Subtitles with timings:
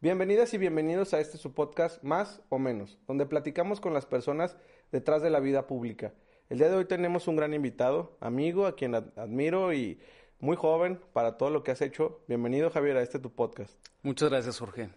[0.00, 4.56] Bienvenidas y bienvenidos a este su podcast Más o Menos, donde platicamos con las personas
[4.92, 6.14] detrás de la vida pública.
[6.48, 9.98] El día de hoy tenemos un gran invitado, amigo, a quien admiro y
[10.38, 12.20] muy joven para todo lo que has hecho.
[12.28, 13.74] Bienvenido Javier a este tu podcast.
[14.04, 14.90] Muchas gracias Jorge.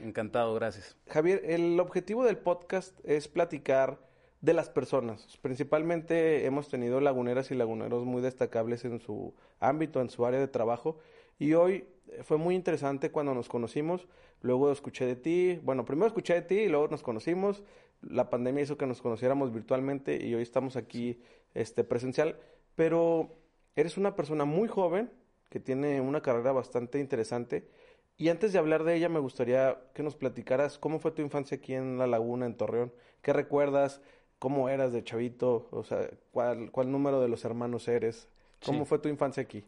[0.00, 0.96] Encantado, gracias.
[1.08, 3.98] Javier, el objetivo del podcast es platicar
[4.40, 5.36] de las personas.
[5.42, 10.48] Principalmente hemos tenido laguneras y laguneros muy destacables en su ámbito, en su área de
[10.48, 10.98] trabajo.
[11.38, 11.86] Y hoy
[12.22, 14.08] fue muy interesante cuando nos conocimos,
[14.42, 17.62] luego escuché de ti, bueno, primero escuché de ti y luego nos conocimos,
[18.02, 21.20] la pandemia hizo que nos conociéramos virtualmente y hoy estamos aquí
[21.54, 22.38] este, presencial,
[22.74, 23.36] pero
[23.76, 25.10] eres una persona muy joven
[25.48, 27.68] que tiene una carrera bastante interesante.
[28.16, 31.56] Y antes de hablar de ella me gustaría que nos platicaras cómo fue tu infancia
[31.56, 34.00] aquí en La Laguna, en Torreón, qué recuerdas,
[34.38, 38.28] cómo eras de chavito, o sea, cuál, cuál número de los hermanos eres,
[38.64, 39.64] cómo fue tu infancia aquí.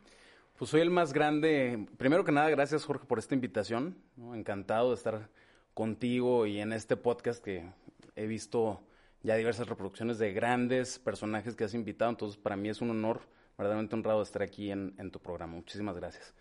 [0.60, 1.86] Pues soy el más grande.
[1.96, 3.96] Primero que nada, gracias Jorge por esta invitación.
[4.34, 5.30] Encantado de estar
[5.72, 7.72] contigo y en este podcast que
[8.14, 8.82] he visto
[9.22, 12.10] ya diversas reproducciones de grandes personajes que has invitado.
[12.10, 13.22] Entonces, para mí es un honor,
[13.56, 15.54] verdaderamente honrado estar aquí en, tu programa.
[15.54, 16.34] Muchísimas gracias.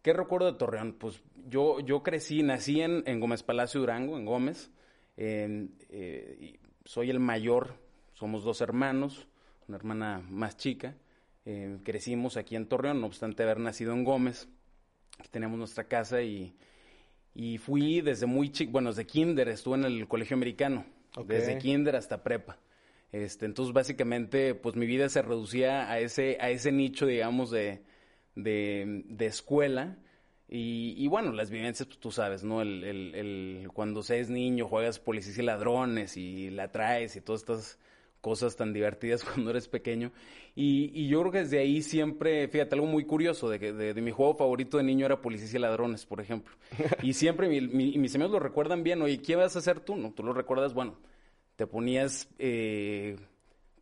[0.00, 0.94] ¿Qué recuerdo de Torreón?
[0.94, 4.70] Pues yo, yo crecí, nací en, Gómez Palacio Durango, en Gómez.
[5.18, 7.74] Eh, soy el mayor,
[8.14, 9.28] somos dos hermanos,
[9.68, 10.94] una hermana más chica.
[11.46, 14.48] Eh, crecimos aquí en Torreón, no obstante haber nacido en Gómez.
[15.18, 16.54] Aquí tenemos nuestra casa y,
[17.34, 20.84] y fui desde muy chico, bueno, desde kinder estuve en el colegio americano,
[21.24, 22.58] desde kinder hasta prepa.
[23.12, 27.82] Este, entonces básicamente, pues mi vida se reducía a ese, a ese nicho, digamos, de,
[28.34, 29.96] de, de escuela.
[30.48, 32.60] Y, y, bueno, las vivencias, pues tú sabes, ¿no?
[32.60, 37.42] El, el, el, cuando seas niño, juegas policías y ladrones y la traes y todas
[37.42, 37.78] estas
[38.26, 40.10] cosas tan divertidas cuando eres pequeño.
[40.56, 44.02] Y, y, yo creo que desde ahí siempre, fíjate, algo muy curioso, de, de, de
[44.02, 46.52] mi juego favorito de niño era Policías y Ladrones, por ejemplo.
[47.04, 47.60] Y siempre mi,
[47.96, 49.94] mis amigos lo recuerdan bien, oye, ¿qué vas a hacer tú?
[49.94, 50.98] No, tú lo recuerdas, bueno,
[51.54, 52.28] te ponías...
[52.40, 53.16] Eh,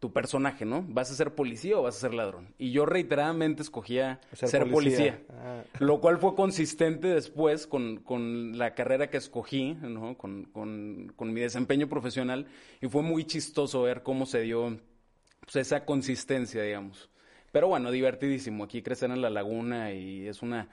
[0.05, 0.84] tu personaje, ¿no?
[0.86, 2.53] ¿Vas a ser policía o vas a ser ladrón?
[2.59, 5.62] Y yo reiteradamente escogía ser, policía, ah.
[5.78, 10.19] lo cual fue consistente después con, con la carrera que escogí, ¿no?
[10.19, 12.47] Con, con, con, mi desempeño profesional
[12.82, 14.78] y fue muy chistoso ver cómo se dio
[15.41, 17.09] pues, esa consistencia, digamos.
[17.50, 18.65] Pero bueno, divertidísimo.
[18.65, 20.69] Aquí crecer en la laguna y es una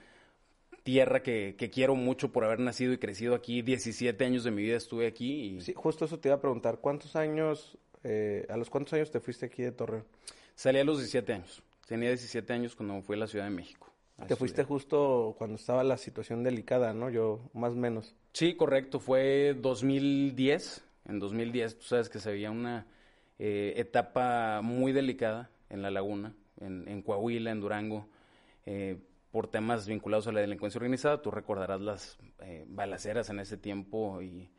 [0.82, 3.62] tierra que, que, quiero mucho por haber nacido y crecido aquí.
[3.62, 5.56] 17 años de mi vida estuve aquí.
[5.56, 5.60] Y...
[5.62, 6.80] Sí, justo eso te iba a preguntar.
[6.82, 10.04] ¿Cuántos años eh, ¿a los cuántos años te fuiste aquí de Torreón?
[10.54, 11.62] Salí a los 17 años.
[11.86, 13.92] Tenía 17 años cuando fui a la Ciudad de México.
[14.26, 17.10] Te fuiste justo cuando estaba la situación delicada, ¿no?
[17.10, 18.14] Yo, más o menos.
[18.32, 19.00] Sí, correcto.
[19.00, 20.84] Fue 2010.
[21.08, 22.86] En 2010, tú sabes que se veía una
[23.38, 28.06] eh, etapa muy delicada en la laguna, en, Coahuila, en Durango,
[28.66, 28.98] eh,
[29.32, 31.20] por temas vinculados a la delincuencia organizada.
[31.20, 32.18] Tú recordarás las
[32.66, 34.50] balaceras en ese tiempo y eh,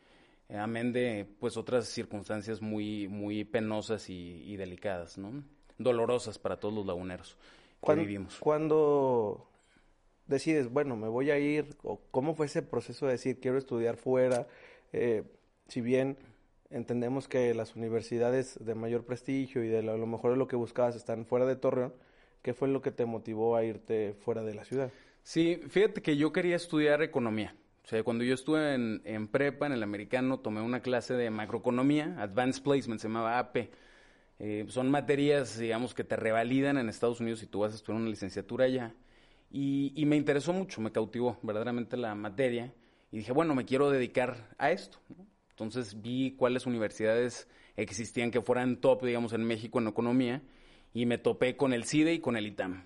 [0.57, 5.43] amén de pues otras circunstancias muy, muy penosas y, delicadas, ¿no?
[5.77, 7.37] Dolorosas para todos los laguneros
[7.85, 8.37] que vivimos.
[8.39, 9.47] Cuando
[10.27, 13.97] decides, bueno, me voy a ir, o cómo fue ese proceso de decir, quiero estudiar
[13.97, 14.47] fuera,
[14.93, 15.23] eh,
[15.67, 16.17] si bien
[16.69, 20.55] entendemos que las universidades de mayor prestigio y de lo, a lo mejor lo que
[20.55, 21.93] buscabas están fuera de Torreón,
[22.41, 24.91] ¿qué fue lo que te motivó a irte fuera de la ciudad?
[25.23, 27.55] Sí, fíjate que yo quería estudiar economía.
[27.83, 32.15] O sea, cuando yo estuve en, prepa, en el americano, tomé una clase de macroeconomía,
[32.17, 33.69] Advanced Placement, se llamaba AP.
[34.39, 38.01] Eh, son materias, digamos, que te revalidan en Estados Unidos si tú vas a estudiar
[38.01, 38.93] una licenciatura allá.
[39.51, 42.73] Y, me interesó mucho, me cautivó verdaderamente la materia.
[43.11, 44.99] Y dije, bueno, me quiero dedicar a esto.
[45.49, 50.41] Entonces vi cuáles universidades existían que fueran top, digamos, en México en economía.
[50.93, 52.85] Y me topé con el CIDE y con el ITAM.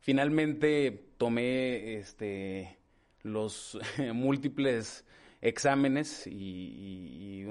[0.00, 2.81] Finalmente tomé este
[3.22, 3.78] los
[4.14, 5.04] múltiples
[5.42, 7.44] exámenes y,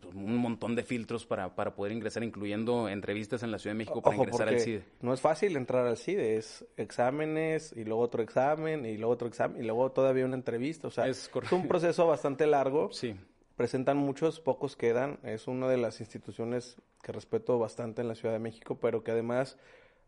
[0.00, 3.78] pues, un, montón de filtros para, para, poder ingresar, incluyendo entrevistas en la Ciudad de
[3.78, 4.82] México para ingresar al CIDE.
[5.00, 9.28] No es fácil entrar al CIDE, es exámenes y luego otro examen y luego otro
[9.28, 10.88] examen y luego todavía una entrevista.
[10.88, 12.92] O sea, es, es un proceso bastante largo.
[12.92, 13.16] Sí.
[13.56, 15.18] Presentan muchos, pocos quedan.
[15.22, 19.12] Es una de las instituciones que respeto bastante en la Ciudad de México, pero que
[19.12, 19.56] además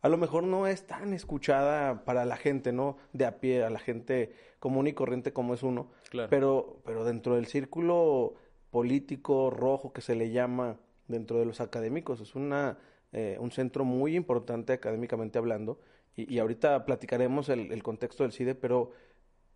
[0.02, 2.96] a lo mejor no es tan escuchada para la gente, ¿no?
[3.12, 5.90] De a pie, a la gente común y corriente como es uno.
[6.10, 6.30] Claro.
[6.30, 8.34] Pero, pero dentro del círculo
[8.70, 10.78] político rojo que se le llama
[11.08, 12.78] dentro de los académicos, es una,
[13.12, 15.80] eh, un centro muy importante académicamente hablando.
[16.16, 18.92] Y, y ahorita platicaremos el, el, contexto del CIDE, pero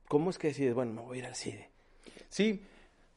[0.08, 1.70] ¿cómo es que decides, bueno, me voy a ir al CIDE?
[2.28, 2.62] Sí,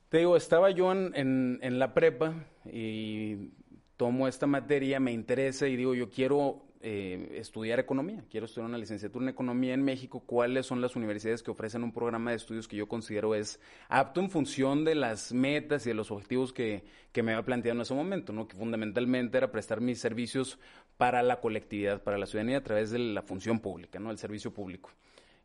[0.10, 2.34] te digo, estaba yo en, en, la prepa
[2.66, 3.52] y
[3.98, 8.78] tomo esta materia, me interesa y digo, yo quiero eh, estudiar economía, quiero estudiar una
[8.78, 12.68] licenciatura en economía en México, cuáles son las universidades que ofrecen un programa de estudios
[12.68, 13.60] que yo considero es
[13.90, 17.78] apto en función de las metas y de los objetivos que, que me había planteado
[17.78, 18.48] en ese momento, ¿no?
[18.48, 20.60] que fundamentalmente era prestar mis servicios
[20.98, 24.12] para la colectividad, para la ciudadanía a través de la función pública, ¿no?
[24.12, 24.92] el servicio público.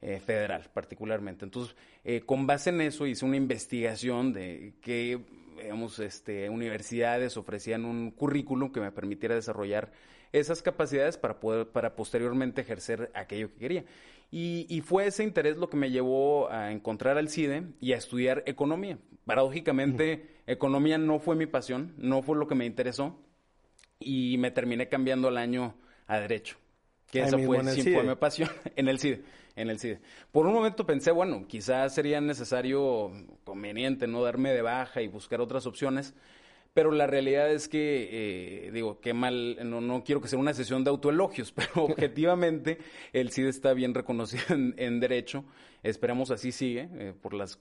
[0.04, 1.44] Eh, federal particularmente.
[1.44, 5.20] Entonces, eh, con base en eso hice una investigación de qué
[5.62, 9.92] digamos, este, universidades ofrecían un currículum que me permitiera desarrollar
[10.32, 13.84] esas capacidades para poder, para posteriormente ejercer aquello que quería.
[14.30, 17.98] Y, y, fue ese interés lo que me llevó a encontrar al CIDE y a
[17.98, 18.98] estudiar economía.
[19.26, 23.18] Paradójicamente, economía no fue mi pasión, no fue lo que me interesó
[24.00, 25.74] y me terminé cambiando al año
[26.06, 26.56] a derecho.
[27.10, 29.22] Que esa fue, sí fue mi pasión en el CIDE
[29.56, 30.00] en el CIDE.
[30.30, 33.12] Por un momento pensé, bueno, quizás sería necesario,
[33.44, 36.14] conveniente, no darme de baja y buscar otras opciones,
[36.74, 38.08] pero la realidad es que,
[38.66, 42.78] eh, digo, qué mal, no, no quiero que sea una sesión de autoelogios, pero objetivamente
[43.12, 45.44] el CIDE está bien reconocido en, derecho,
[45.82, 47.58] esperamos así sigue, eh, por las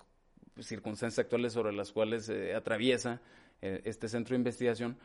[0.60, 3.22] circunstancias actuales sobre las cuales eh, atraviesa
[3.62, 4.98] este centro de investigación.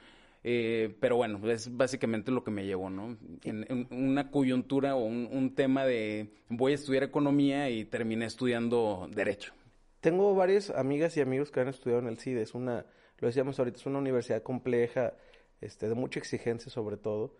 [0.48, 3.16] Eh, pero bueno, es básicamente lo que me llevó, ¿no?
[3.42, 9.52] En, una coyuntura o un, tema de voy a estudiar economía y terminé estudiando derecho.
[10.00, 12.42] Tengo varias amigas y amigos que han estudiado en el CIDE.
[12.42, 12.86] Es una,
[13.18, 15.14] lo decíamos ahorita, es una universidad compleja,
[15.60, 17.34] este, de mucha exigencia sobre todo.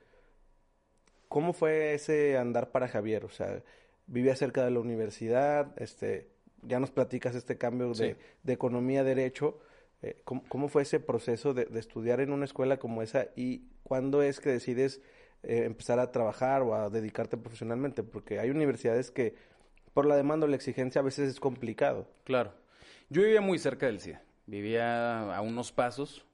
[1.29, 3.25] ¿Cómo fue ese andar para Javier?
[3.25, 3.63] O sea,
[4.07, 6.29] vivía cerca de la universidad, este,
[6.63, 9.61] ya nos platicas este cambio de, de economía a derecho
[10.03, 14.41] eh, ¿cómo, fue ese proceso de, estudiar en una escuela como esa y cuándo es
[14.41, 15.01] que decides
[15.43, 18.03] eh, empezar a trabajar o a dedicarte profesionalmente?
[18.03, 19.35] Porque hay universidades que
[19.95, 22.09] por la demanda o la exigencia a veces es complicado.
[22.25, 22.53] Claro.
[23.09, 26.25] Yo vivía muy cerca del CIDE, vivía a unos pasos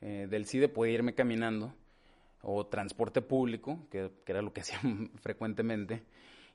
[0.00, 1.74] eh, del CIDE, podía irme caminando
[2.42, 4.80] o transporte público, que, que era lo que hacía
[5.20, 6.02] frecuentemente.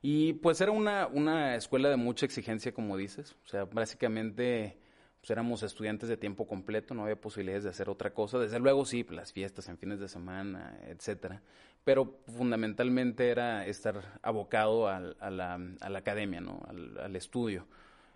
[0.02, 3.36] Y pues era una, una escuela de mucha exigencia, como dices.
[3.46, 4.78] O sea, básicamente
[5.20, 8.40] pues éramos estudiantes de tiempo completo, no había posibilidades de hacer otra cosa.
[8.40, 11.42] Desde luego sí, las fiestas en fines de semana, etcétera.
[11.84, 16.62] Pero fundamentalmente era estar abocado a, la, a la, academia, ¿no?
[16.68, 17.68] al, estudio.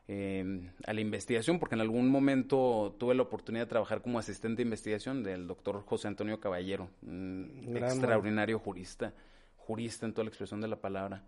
[0.10, 4.58] Eh, a la investigación, porque en algún momento tuve la oportunidad de trabajar como asistente
[4.58, 9.14] de investigación del doctor José Antonio Caballero, un extraordinario jurista,
[9.56, 11.24] jurista en toda la expresión de la palabra,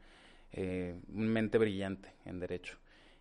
[0.51, 2.77] eh, un mente brillante en derecho.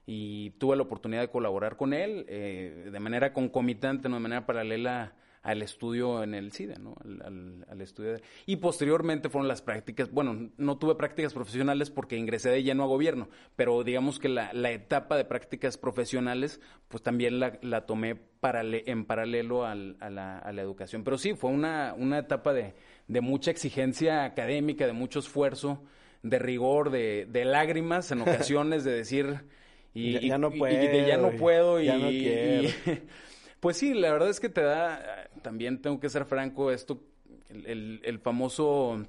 [0.07, 4.47] Y tuve la oportunidad de colaborar con él eh, de manera concomitante, no de manera
[4.47, 5.13] paralela
[5.45, 6.97] al estudio en el CIDE, ¿no?
[7.25, 8.17] Al, estudio.
[8.47, 12.87] Y posteriormente fueron las prácticas, bueno, no tuve prácticas profesionales porque ingresé de lleno a
[12.87, 19.65] gobierno, pero digamos que la, etapa de prácticas profesionales, pues también la, tomé en paralelo
[19.65, 21.05] a, la, educación.
[21.05, 22.75] Pero sí, fue una, una etapa de,
[23.07, 25.85] de mucha exigencia académica, de mucho esfuerzo,
[26.23, 29.45] de rigor, de, de lágrimas en ocasiones, de decir
[29.95, 30.73] y ya, no puedo.
[30.75, 31.89] Y, de ya no puedo y,
[33.61, 37.05] pues sí, la verdad es que te da, también tengo que ser franco, esto,
[37.49, 39.07] el, el, famoso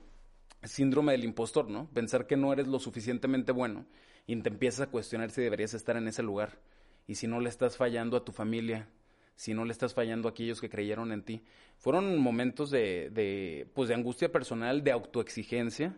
[0.62, 1.90] síndrome del impostor, ¿no?
[1.94, 3.86] Pensar que no eres lo suficientemente bueno
[4.28, 6.60] y te empiezas a cuestionar si deberías estar en ese lugar.
[7.08, 8.90] Y si no le estás fallando a tu familia,
[9.36, 11.44] si no le estás fallando a aquellos que creyeron en ti.
[11.78, 15.96] Fueron momentos de, de pues de angustia personal, de autoexigencia,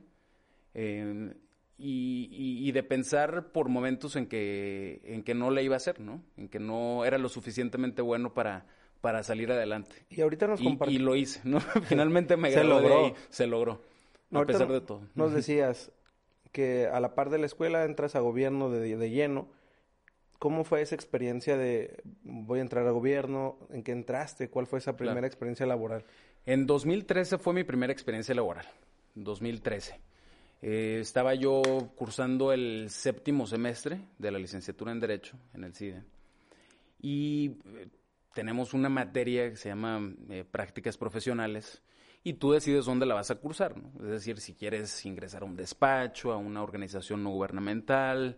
[0.74, 1.33] eh,
[1.78, 6.24] y, de pensar por momentos en que, en que no le iba a hacer, ¿no?
[6.36, 8.66] En que no era lo suficientemente bueno para,
[9.02, 10.06] para salir adelante.
[10.10, 11.60] Y ahorita nos y, y lo hice, ¿no?
[11.83, 13.14] Finalmente me se logró.
[13.30, 13.81] se logró,
[14.31, 15.02] a pesar de todo.
[15.16, 15.92] Nos decías
[16.52, 19.50] que a la par de la escuela entras a gobierno de, de lleno.
[20.40, 23.57] ¿Cómo fue esa experiencia de voy a entrar a gobierno?
[23.71, 24.50] ¿En qué entraste?
[24.50, 26.06] ¿Cuál fue esa primera experiencia laboral?
[26.45, 28.68] En 2013 fue mi primera experiencia laboral.
[29.16, 30.00] 2013.
[30.62, 31.62] Eh, estaba yo
[31.95, 36.04] cursando el séptimo semestre de la licenciatura en Derecho en el CIDE
[37.00, 37.88] y eh,
[38.38, 41.82] tenemos una materia que se llama eh, prácticas profesionales
[42.24, 45.56] y tú decides dónde la vas a cursar, Es decir, si quieres ingresar a un
[45.56, 48.38] despacho, a una organización no gubernamental,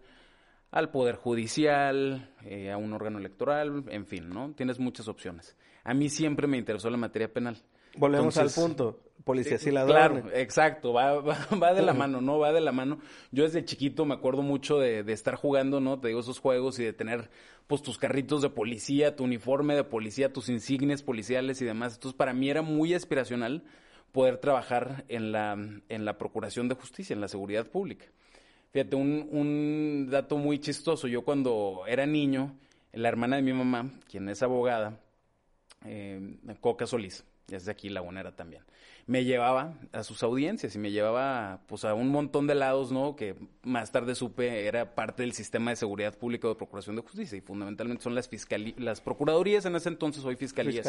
[0.71, 2.33] al Poder Judicial,
[2.71, 4.53] a un órgano electoral, en fin, ¿no?
[4.53, 5.57] Tienes muchas opciones.
[5.83, 7.57] A mí siempre me interesó la materia penal.
[7.99, 10.23] Volvemos al punto policías y ladrones.
[10.23, 12.39] Claro, exacto, va, va, de la mano, ¿no?
[12.39, 12.99] Va de la mano.
[13.31, 15.99] Yo desde chiquito me acuerdo mucho de, de, estar jugando, ¿no?
[15.99, 17.29] Te digo, esos juegos y de tener,
[17.67, 21.93] pues, tus carritos de policía, tu uniforme de policía, tus insignias policiales y demás.
[21.93, 23.63] Entonces, para mí era muy aspiracional
[24.11, 28.05] poder trabajar en la, en la procuración de justicia, en la seguridad pública.
[28.71, 31.07] Fíjate, un, un dato muy chistoso.
[31.07, 32.55] Yo cuando era niño,
[32.93, 34.99] la hermana de mi mamá, quien es abogada,
[35.85, 37.23] eh, Coca Solís,
[37.55, 38.63] es de aquí Lagunera también.
[39.05, 43.15] Me llevaba a sus audiencias y me llevaba pues a un montón de lados, ¿no?
[43.15, 47.01] Que más tarde supe era parte del sistema de seguridad pública o de procuración de
[47.01, 48.29] justicia y fundamentalmente son las
[48.77, 50.87] las procuradurías en ese entonces, hoy fiscalías.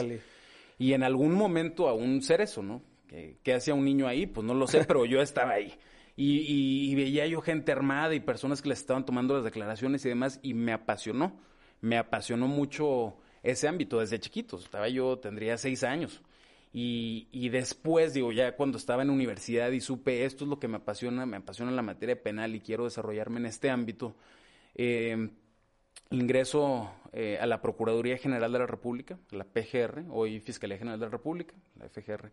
[0.78, 2.82] Y en algún momento aún ser eso, ¿no?
[3.06, 4.26] ¿Qué, hacía un niño ahí?
[4.26, 5.74] Pues no lo sé, pero yo estaba ahí.
[6.16, 10.08] Y, y, veía yo gente armada y personas que les estaban tomando las declaraciones y
[10.08, 11.38] demás, y me apasionó.
[11.80, 14.64] Me apasionó mucho ese ámbito desde chiquitos.
[14.64, 16.22] Estaba yo, tendría seis años.
[16.72, 20.68] Y, y, después, digo, ya cuando estaba en universidad y supe esto es lo que
[20.68, 24.14] me apasiona, me apasiona la materia penal y quiero desarrollarme en este ámbito,
[24.76, 25.30] eh,
[26.10, 31.06] ingreso eh, a la Procuraduría General de la República, la PGR, hoy Fiscalía General de
[31.06, 32.30] la República, la FGR,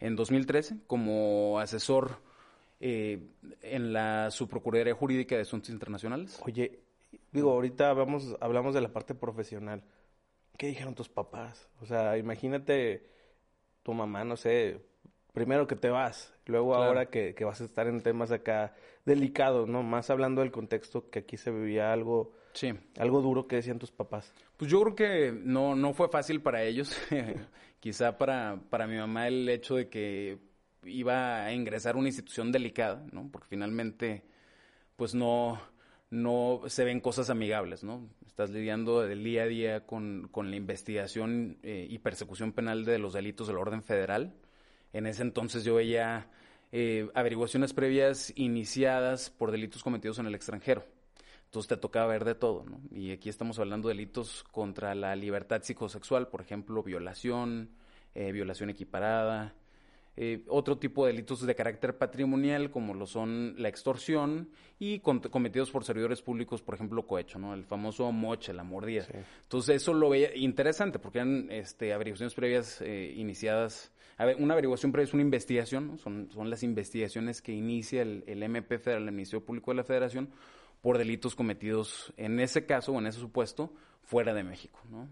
[0.00, 2.20] en 2013 como asesor
[2.80, 3.20] eh,
[3.62, 6.38] en la Subprocuraduría Jurídica de Asuntos Internacionales.
[6.44, 6.80] Oye,
[7.32, 9.82] digo, ahorita vamos, hablamos de la parte profesional.
[10.56, 11.68] ¿Qué dijeron tus papás?
[11.80, 13.06] O sea, imagínate
[13.88, 14.82] tu mamá, no sé,
[15.32, 18.74] primero que te vas, luego ahora que, vas a estar en temas acá
[19.06, 19.82] delicados, ¿no?
[19.82, 22.74] Más hablando del contexto que aquí se vivía algo, sí.
[22.98, 24.34] algo duro que decían tus papás.
[24.58, 26.94] Pues yo creo que no, no fue fácil para ellos.
[27.80, 30.36] Quizá para, para mi mamá el hecho de que
[30.84, 33.30] iba a ingresar a una institución delicada, ¿no?
[33.32, 34.22] Porque finalmente,
[34.96, 35.58] pues no,
[36.10, 38.08] no se ven cosas amigables, ¿no?
[38.26, 42.98] Estás lidiando del día a día con, con la investigación eh, y persecución penal de
[42.98, 44.34] los delitos del orden federal.
[44.92, 46.30] En ese entonces yo veía
[46.72, 50.84] eh, averiguaciones previas iniciadas por delitos cometidos en el extranjero.
[51.46, 52.80] Entonces te tocaba ver de todo, ¿no?
[52.90, 57.70] Y aquí estamos hablando de delitos contra la libertad psicosexual, por ejemplo, violación,
[58.14, 59.54] eh, violación equiparada,
[60.20, 64.48] eh, otro tipo de delitos de carácter patrimonial, como lo son la extorsión
[64.80, 67.54] y cometidos por servidores públicos, por ejemplo, cohecho, ¿no?
[67.54, 69.06] El famoso moche, la mordida.
[69.44, 73.92] Entonces, eso lo veía interesante, porque eran este, averiguaciones previas eh, iniciadas.
[74.16, 78.24] A ver, una averiguación previa es una investigación, son, son las investigaciones que inicia el,
[78.26, 80.30] el MP Federal, el Ministerio Público de la Federación,
[80.80, 83.72] por delitos cometidos en ese caso o en ese supuesto
[84.02, 85.08] fuera de México, ¿no?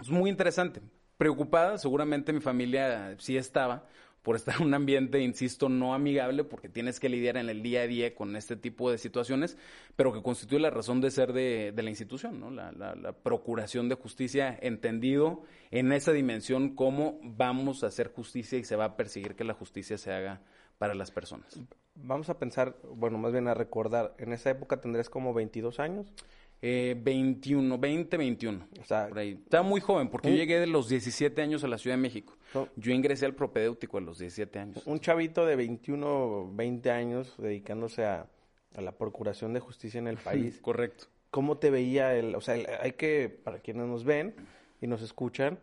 [0.00, 0.80] Es muy interesante.
[1.16, 3.88] Preocupada, seguramente mi familia sí estaba,
[4.28, 7.80] por estar en un ambiente, insisto, no amigable, porque tienes que lidiar en el día
[7.80, 9.56] a día con este tipo de situaciones,
[9.96, 12.50] pero que constituye la razón de ser de, la institución, ¿no?
[12.50, 18.64] La, la, procuración de justicia, entendido en esa dimensión cómo vamos a hacer justicia y
[18.64, 20.42] se va a perseguir que la justicia se haga
[20.76, 21.58] para las personas.
[21.94, 26.12] Vamos a pensar, bueno, más bien a recordar, en esa época tendrías como 22 años.
[26.60, 28.66] Eh, 21, 20, 21.
[28.80, 31.96] O sea, Estaba muy joven porque yo llegué de los 17 años a la Ciudad
[31.96, 32.36] de México.
[32.76, 34.86] yo ingresé al propedéutico a los 17 años.
[34.86, 38.26] Un chavito de 21, 20 años dedicándose a,
[38.76, 40.60] la procuración de justicia en el país.
[40.60, 41.06] Correcto.
[41.30, 44.34] ¿Cómo te veía el, o sea, hay que, para quienes nos ven
[44.80, 45.58] y nos escuchan,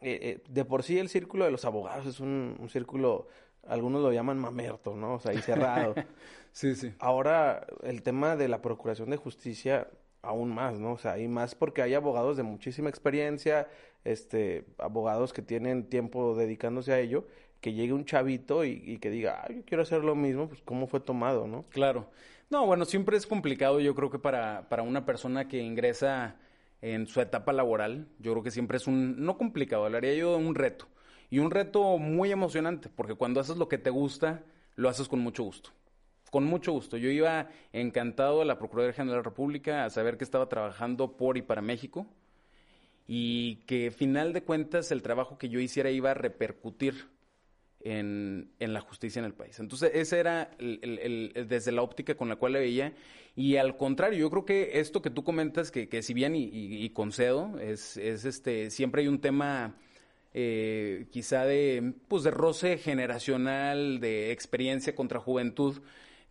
[0.00, 3.28] eh, eh, de por sí el círculo de los abogados es un, un círculo,
[3.66, 5.14] algunos lo llaman mamerto, ¿no?
[5.14, 5.94] O sea, ahí cerrado.
[6.52, 6.92] sí, sí.
[6.98, 9.88] Ahora, el tema de la procuración de justicia
[10.24, 10.92] aún más, ¿no?
[10.92, 13.68] O sea, y más porque hay abogados de muchísima experiencia,
[14.04, 17.26] este, abogados que tienen tiempo dedicándose a ello,
[17.60, 21.00] que llegue un chavito y, que diga, yo quiero hacer lo mismo, pues cómo fue
[21.00, 21.64] tomado, ¿no?
[21.70, 22.10] Claro.
[22.50, 26.36] No, bueno, siempre es complicado, yo creo que para, para una persona que ingresa
[26.82, 30.44] en su etapa laboral, yo creo que siempre es un, no complicado, hablaría yo de
[30.44, 30.86] un reto.
[31.30, 34.42] Y un reto muy emocionante, porque cuando haces lo que te gusta,
[34.76, 35.70] lo haces con mucho gusto
[36.34, 36.96] con mucho gusto.
[36.96, 41.16] Yo iba encantado a la Procuraduría General de la República a saber que estaba trabajando
[41.16, 42.08] por y para México
[43.06, 47.06] y que final de cuentas el trabajo que yo hiciera iba a repercutir
[47.82, 49.60] en, la justicia en el país.
[49.60, 52.94] Entonces, ese era desde la óptica con la cual le veía.
[53.36, 57.60] Y al contrario, yo creo que esto que tú comentas, que, si bien y, concedo,
[57.60, 59.76] es, es, este, siempre hay un tema
[60.32, 65.80] eh, quizá de, pues de roce generacional, de experiencia contra juventud,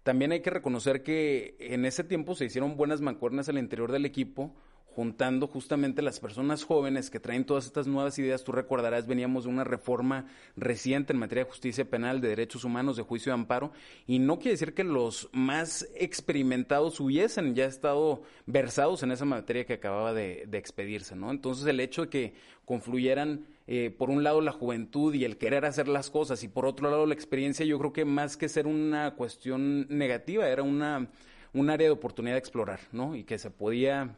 [0.03, 4.05] también hay que reconocer que en ese tiempo se hicieron buenas mancuernas al interior del
[4.05, 4.53] equipo,
[4.95, 8.43] juntando justamente las personas jóvenes que traen todas estas nuevas ideas.
[8.43, 12.95] Tú recordarás, veníamos de una reforma reciente en materia de justicia penal, de derechos humanos,
[12.95, 13.71] de juicio de amparo,
[14.07, 19.65] y no quiere decir que los más experimentados hubiesen ya estado versados en esa materia
[19.65, 21.31] que acababa de, de expedirse, ¿no?
[21.31, 22.33] Entonces el hecho de que
[22.65, 26.65] confluyeran eh, por un lado la juventud y el querer hacer las cosas y por
[26.65, 31.09] otro lado la experiencia, yo creo que más que ser una cuestión negativa, era una,
[31.53, 33.15] un área de oportunidad de explorar, ¿no?
[33.15, 34.17] Y que se podía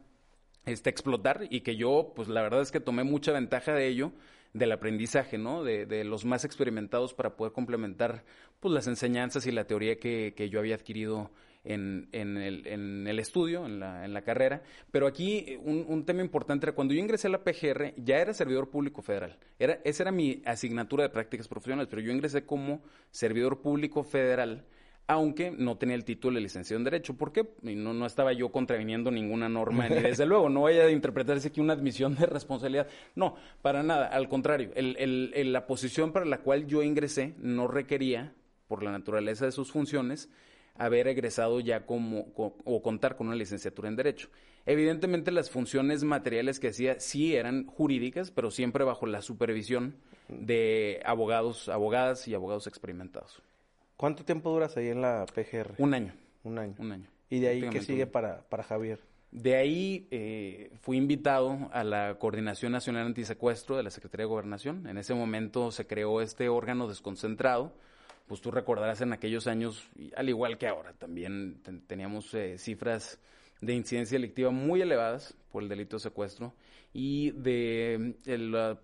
[0.66, 4.12] este, explotar y que yo, pues la verdad es que tomé mucha ventaja de ello,
[4.52, 5.64] del aprendizaje, ¿no?
[5.64, 8.24] De, de los más experimentados para poder complementar,
[8.60, 11.30] pues las enseñanzas y la teoría que, que yo había adquirido
[11.66, 14.62] en, en, el, en el estudio, en la, en la carrera.
[14.90, 18.32] Pero aquí un, un, tema importante era cuando yo ingresé a la PGR, ya era
[18.32, 19.38] servidor público federal.
[19.58, 24.64] Era, esa era mi asignatura de prácticas profesionales, pero yo ingresé como servidor público federal
[25.08, 27.14] aunque no tenía el título de licenciado en Derecho.
[27.14, 27.48] ¿Por qué?
[27.62, 31.60] No, no estaba yo contraviniendo ninguna norma, ni desde luego, no vaya a interpretarse aquí
[31.60, 32.88] una admisión de responsabilidad.
[33.14, 37.68] No, para nada, al contrario, el, el, la posición para la cual yo ingresé no
[37.68, 38.34] requería,
[38.66, 40.28] por la naturaleza de sus funciones,
[40.74, 44.28] haber egresado ya como, o contar con una licenciatura en Derecho.
[44.66, 49.94] Evidentemente las funciones materiales que hacía sí eran jurídicas, pero siempre bajo la supervisión
[50.28, 53.40] de abogados, abogadas y abogados experimentados.
[53.96, 55.74] ¿Cuánto tiempo duras ahí en la PGR?
[55.78, 56.14] Un año.
[56.44, 56.74] Un año.
[56.78, 57.08] Un año.
[57.30, 59.00] ¿Y de ahí qué sigue para, para Javier?
[59.32, 64.86] De ahí eh, fui invitado a la Coordinación Nacional Antisecuestro de la Secretaría de Gobernación.
[64.86, 67.72] En ese momento se creó este órgano desconcentrado
[68.26, 73.20] pues tú recordarás en aquellos años, al igual que ahora, también teníamos eh, cifras
[73.60, 76.54] de incidencia delictiva muy elevadas por el delito de secuestro
[76.92, 78.16] y de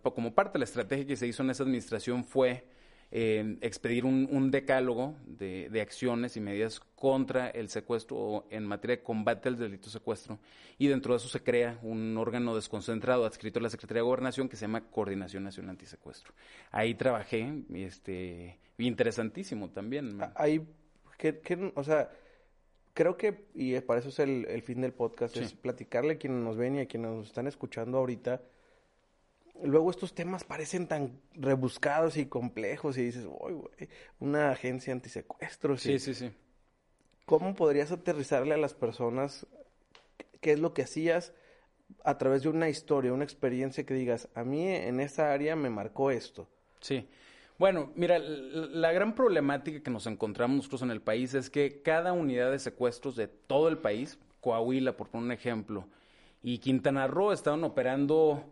[0.02, 2.64] como parte de la estrategia que se hizo en esa administración fue
[3.14, 9.02] expedir un, decálogo de, de, acciones y medidas contra el secuestro o en materia de
[9.02, 10.38] combate al delito de secuestro.
[10.78, 14.48] Y dentro de eso se crea un órgano desconcentrado adscrito a la Secretaría de Gobernación
[14.48, 16.32] que se llama Coordinación Nacional Antisecuestro.
[16.70, 20.18] Ahí trabajé, este, interesantísimo también.
[20.34, 20.66] Ahí,
[21.18, 22.10] que, o sea,
[22.94, 26.56] creo que, y para eso es el, fin del podcast, es platicarle a quienes nos
[26.56, 28.40] ven y a quienes nos están escuchando ahorita
[29.62, 33.88] luego estos temas parecen tan rebuscados y complejos y dices, uy, güey,
[34.20, 35.76] una agencia antisecuestro.
[35.76, 36.30] Sí, sí, sí.
[37.24, 39.46] ¿Cómo podrías aterrizarle a las personas
[40.40, 41.32] qué es lo que hacías
[42.04, 45.70] a través de una historia, una experiencia que digas, a mí en esa área me
[45.70, 46.48] marcó esto?
[46.80, 47.08] Sí.
[47.58, 52.12] Bueno, mira, la gran problemática que nos encontramos nosotros en el país es que cada
[52.12, 55.86] unidad de secuestros de todo el país, Coahuila, por poner un ejemplo,
[56.42, 58.51] y Quintana Roo estaban operando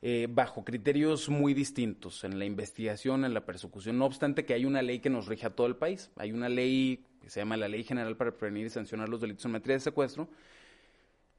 [0.00, 3.98] eh, bajo criterios muy distintos en la investigación, en la persecución.
[3.98, 6.10] No obstante que hay una ley que nos rige a todo el país.
[6.16, 9.44] Hay una ley que se llama la Ley General para Prevenir y Sancionar los Delitos
[9.44, 10.28] en Materia de Secuestro,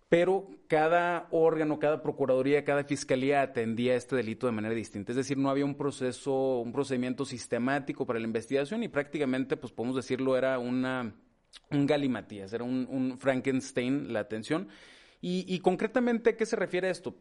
[0.09, 5.11] pero cada órgano, cada procuraduría, cada fiscalía atendía este delito de manera distinta.
[5.11, 9.71] Es decir, no había un proceso, un procedimiento sistemático para la investigación y prácticamente, pues
[9.71, 11.13] podemos decirlo, era una,
[11.71, 14.67] un galimatías, era un, Frankenstein la atención.
[15.21, 17.15] Y, y, concretamente, ¿a qué se refiere esto?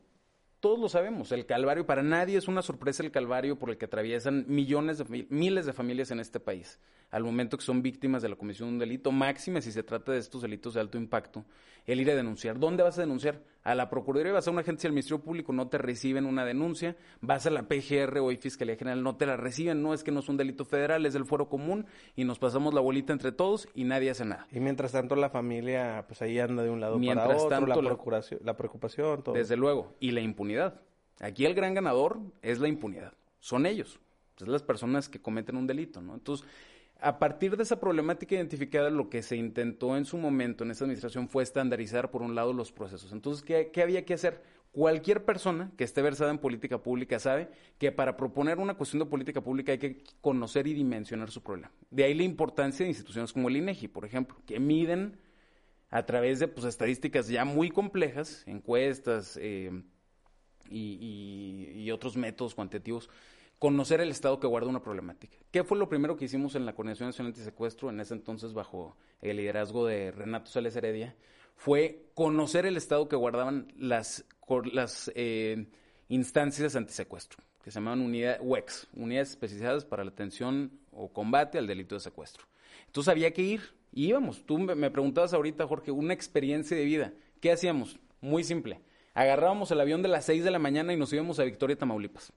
[0.61, 3.85] Todos lo sabemos, el Calvario, para nadie es una sorpresa el Calvario por el que
[3.85, 6.79] atraviesan millones de miles de familias en este país
[7.11, 10.13] al momento que son víctimas de la comisión de un delito, máxime si se trata
[10.13, 11.45] de estos delitos de alto impacto,
[11.87, 12.59] el ir a denunciar.
[12.59, 13.43] ¿Dónde vas a denunciar?
[13.69, 16.97] A la Procuraduría, vas a una agencia del Ministerio Público, no te reciben una denuncia,
[17.21, 20.21] vas a la PGR o Fiscalía General, no te la reciben, no es que no
[20.21, 21.85] es un delito federal, es del fuero común
[22.17, 24.47] y nos pasamos la bolita entre todos y nadie hace nada.
[24.53, 27.75] Y mientras tanto la familia, pues ahí anda de un lado para otro, tanto, la,
[27.75, 29.35] procuración, la preocupación, todo.
[29.35, 30.81] Desde luego, y la impunidad.
[31.21, 34.01] Aquí el gran ganador es la impunidad, son ellos,
[34.37, 36.15] son las personas que cometen un delito, ¿no?
[36.15, 36.47] Entonces,
[37.01, 40.85] a partir de esa problemática identificada, lo que se intentó en su momento en esa
[40.85, 43.13] administración fue estandarizar, por un lado, los procesos.
[43.13, 44.43] Entonces, ¿qué, había que hacer?
[44.73, 49.07] Cualquier persona que esté versada en política pública sabe que para proponer una cuestión de
[49.07, 51.71] política pública hay que conocer y dimensionar su problema.
[51.91, 55.19] De ahí la importancia de instituciones como el INEGI, por ejemplo, que miden
[55.91, 59.83] a través de pues, estadísticas ya muy complejas, encuestas eh,
[60.71, 63.09] y otros métodos cuantitativos,
[63.59, 65.37] conocer el Estado que guarda una problemática.
[65.51, 68.97] ¿Qué fue lo primero que hicimos en la Coordinación Nacional Antisecuestro, en ese entonces bajo
[69.21, 71.17] el liderazgo de Renato Sales Heredia?
[71.57, 74.25] Fue conocer el Estado que guardaban las,
[74.73, 75.67] las eh,
[76.09, 81.67] instancias antisecuestro, que se llamaban unidad, UEX, Unidades Especializadas para la Atención o Combate al
[81.67, 82.47] Delito de Secuestro.
[82.87, 84.45] Entonces había que ir, y íbamos.
[84.47, 87.13] Tú me preguntabas ahorita, Jorge, una experiencia de vida.
[87.41, 87.99] ¿Qué hacíamos?
[88.21, 88.81] Muy simple.
[89.15, 92.33] Agarrábamos el avión de las 6 de la mañana y nos íbamos a Victoria, Tamaulipas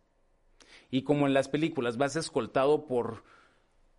[0.91, 3.23] y como en las películas vas escoltado por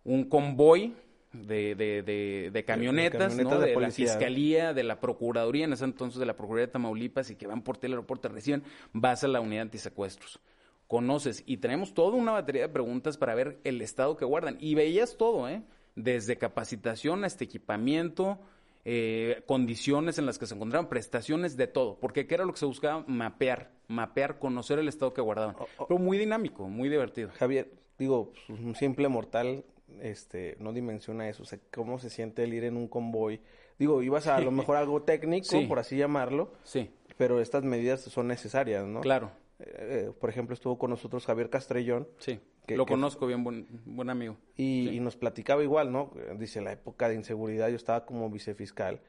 [0.03, 0.93] un convoy
[1.33, 3.59] de, de, de, camionetas, de, ¿no?
[3.59, 7.35] de, la Fiscalía, de la Procuraduría, en ese entonces de la Procuraduría de Tamaulipas, y
[7.35, 10.39] que van por el aeropuerto, recién vas a la unidad antisecuestros.
[10.87, 14.57] Conoces, y tenemos toda una batería de preguntas para ver el estado que guardan.
[14.59, 15.63] Y veías todo, ¿eh?
[15.95, 18.39] Desde capacitación hasta equipamiento,
[18.85, 22.59] eh, condiciones en las que se encontraban, prestaciones de todo, porque ¿qué era lo que
[22.59, 23.03] se buscaba?
[23.07, 25.55] Mapear, mapear, conocer el estado que guardaban.
[25.87, 27.29] Pero muy dinámico, muy divertido.
[27.33, 29.63] Javier, digo, pues, un simple mortal
[30.01, 33.41] este no dimensiona eso, o sea, cómo se siente el ir en un convoy.
[33.77, 36.53] Digo, ibas a, a lo mejor algo técnico, por así llamarlo.
[36.63, 36.91] Sí.
[37.17, 39.01] Pero estas medidas son necesarias, ¿no?
[39.01, 39.31] Claro.
[39.59, 42.07] Eh, por ejemplo, estuvo con nosotros Javier Castrellón.
[42.17, 44.37] Sí, que, lo conozco bien, buen, buen amigo.
[44.55, 46.11] Y, nos platicaba igual, ¿no?
[46.37, 49.01] Dice, la época de inseguridad yo estaba como vicefiscal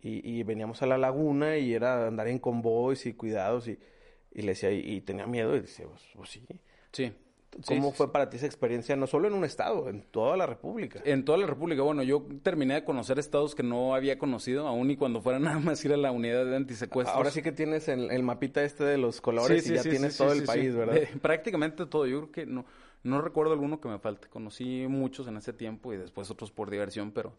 [0.00, 3.78] y, veníamos a la laguna y era andar en convoys y cuidados y,
[4.32, 6.46] y le decía, y, tenía miedo y dice, pues, pues sí.
[6.92, 7.12] Sí.
[7.66, 11.00] ¿Cómo fue para ti esa experiencia, no solo en un estado, en toda la República?
[11.04, 11.82] En toda la República.
[11.82, 15.58] Bueno, yo terminé de conocer estados que no había conocido, aún y cuando fuera nada
[15.58, 17.16] más ir a la unidad de antisecuestros.
[17.16, 20.44] Ahora sí que tienes el, mapita este de los colores y ya tienes todo el
[20.44, 20.96] país, ¿verdad?
[21.22, 22.06] prácticamente todo.
[22.06, 22.64] Yo creo que no,
[23.02, 24.28] no recuerdo alguno que me falte.
[24.28, 27.34] Conocí muchos en ese tiempo y después otros por diversión, pero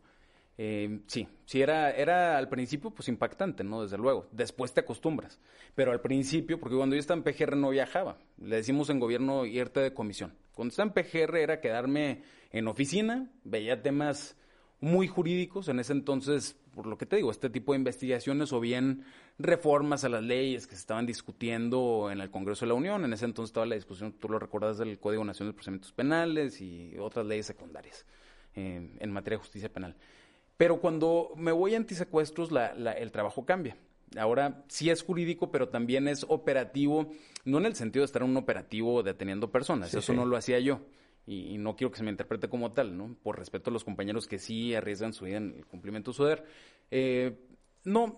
[0.58, 3.82] eh, sí, sí era, era al principio pues impactante, ¿no?
[3.82, 4.28] Desde luego.
[4.32, 5.39] Después te acostumbras.
[5.76, 8.17] Pero al principio, porque cuando yo estaba en PGR no viajaba.
[8.38, 10.36] Le decimos en gobierno irte de comisión.
[10.54, 14.36] Cuando estaba en PGR era quedarme en oficina, veía temas
[14.82, 18.60] muy jurídicos en ese entonces, por lo que te digo, este tipo de investigaciones o
[18.60, 19.04] bien
[19.39, 23.06] reformas a las leyes que se estaban discutiendo en el Congreso de la Unión.
[23.06, 26.60] En ese entonces estaba la discusión, tú lo recuerdas, del Código Nacional de Procedimientos Penales
[26.62, 28.06] y otras leyes secundarias
[28.56, 29.95] eh, en materia de justicia penal.
[30.58, 33.78] Pero cuando me voy a antisecuestros, el trabajo cambia.
[34.17, 37.10] Ahora sí es jurídico, pero también es operativo,
[37.45, 40.60] no en el sentido de estar en un operativo deteniendo personas, eso no lo hacía
[40.60, 40.82] yo.
[41.25, 43.15] Y, no quiero que se me interprete como tal, ¿no?
[43.21, 46.23] Por respeto a los compañeros que sí arriesgan su vida en el cumplimiento de su
[46.23, 46.43] deber.
[46.89, 47.38] Eh,
[47.89, 48.15] no,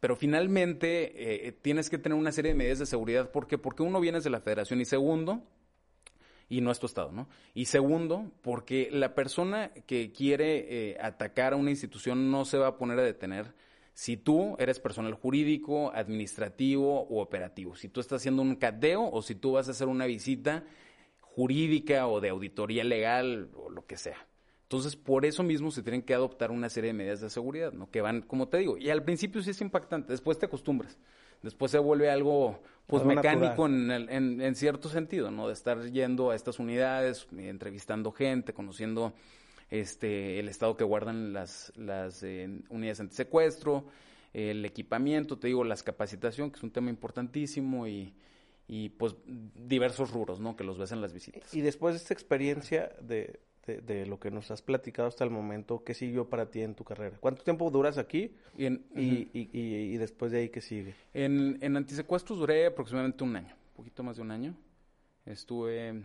[0.00, 3.30] pero finalmente eh, tienes que tener una serie de medidas de seguridad.
[3.30, 3.58] ¿Por qué?
[3.58, 5.42] Porque uno viene de la federación y segundo,
[6.48, 7.28] y no es tu estado, ¿no?
[7.54, 12.68] Y segundo, porque la persona que quiere eh, atacar a una institución no se va
[12.68, 13.54] a poner a detener
[13.94, 19.22] si tú eres personal jurídico, administrativo o operativo, si tú estás haciendo un cateo o
[19.22, 20.64] si tú vas a hacer una visita
[21.20, 24.26] jurídica o de auditoría legal o lo que sea.
[24.74, 27.90] Entonces, por eso mismo se tienen que adoptar una serie de medidas de seguridad, ¿no?
[27.90, 30.98] Que van, como te digo, y al principio sí es impactante, después te acostumbras
[31.44, 35.46] después se vuelve algo pues mecánico en, en, cierto sentido, ¿no?
[35.46, 39.12] De estar yendo a estas unidades, entrevistando gente, conociendo
[39.70, 43.86] este el estado que guardan las, las eh, unidades antisecuestro,
[44.32, 48.14] el equipamiento, te digo, las capacitación, que es un tema importantísimo y,
[48.66, 50.56] y pues diversos rubros, ¿no?
[50.56, 51.54] Que los ves en las visitas.
[51.54, 55.82] Y después de esta experiencia de, de, lo que nos has platicado hasta el momento,
[55.84, 57.16] ¿qué siguió para ti en tu carrera?
[57.20, 58.34] ¿Cuánto tiempo duras aquí?
[58.56, 60.94] Y, y, y, después de ahí, ¿qué sigue?
[61.12, 64.54] En, en antisecuestros duré aproximadamente un año, un poquito más de un año.
[65.26, 66.04] Estuve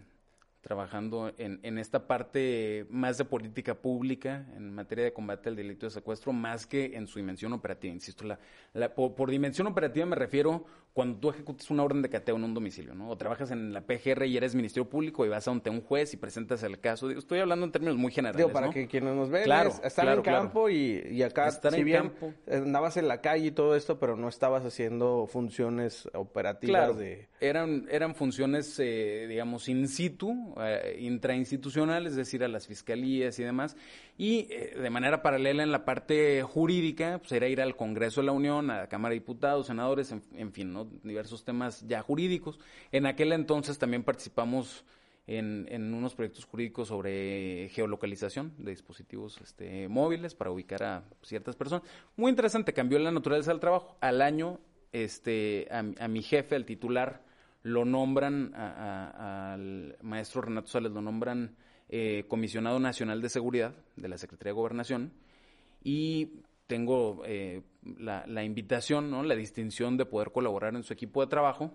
[0.62, 5.86] trabajando en, en, esta parte más de política pública en materia de combate al delito
[5.86, 7.94] de secuestro, más que en su dimensión operativa.
[7.94, 8.26] Insisto,
[8.74, 10.66] la, por, dimensión operativa me refiero
[11.00, 13.10] cuando tú ejecutas una orden de cateo en un domicilio, ¿no?
[13.10, 16.14] O trabajas en la PGR y eres Ministerio Público y vas a ante un juez
[16.14, 17.10] y presentas el caso.
[17.10, 20.22] estoy hablando en términos muy generales, Digo, para que quienes nos ven, claro, estar en
[20.22, 22.34] campo y, y, acá, estar si en bien campo.
[22.52, 27.30] andabas en la calle y todo esto, pero no estabas haciendo funciones operativas de...
[27.40, 33.44] Eran, eran funciones, eh, digamos, in situ, eh, intrainstitucionales, es decir, a las fiscalías y
[33.44, 33.78] demás.
[34.20, 38.26] Y eh, de manera paralela en la parte jurídica, pues era ir al Congreso de
[38.26, 40.90] la Unión, a la Cámara de Diputados, senadores, en, fin, ¿no?
[41.04, 42.60] diversos temas ya jurídicos.
[42.92, 44.84] En aquel entonces también participamos
[45.26, 51.56] en, en unos proyectos jurídicos sobre geolocalización de dispositivos este, móviles para ubicar a ciertas
[51.56, 51.88] personas.
[52.18, 53.96] Muy interesante, cambió la naturaleza del trabajo.
[54.02, 54.60] Al año,
[54.92, 57.24] este, a, mi jefe, al titular,
[57.64, 61.56] lo nombran, al maestro Renato Sales, lo nombran
[61.90, 65.14] eh, comisionado nacional de seguridad de la Secretaría de Gobernación
[65.84, 67.64] y tengo eh,
[67.98, 69.24] la, la, invitación, ¿no?
[69.24, 71.74] la distinción de poder colaborar en su equipo de trabajo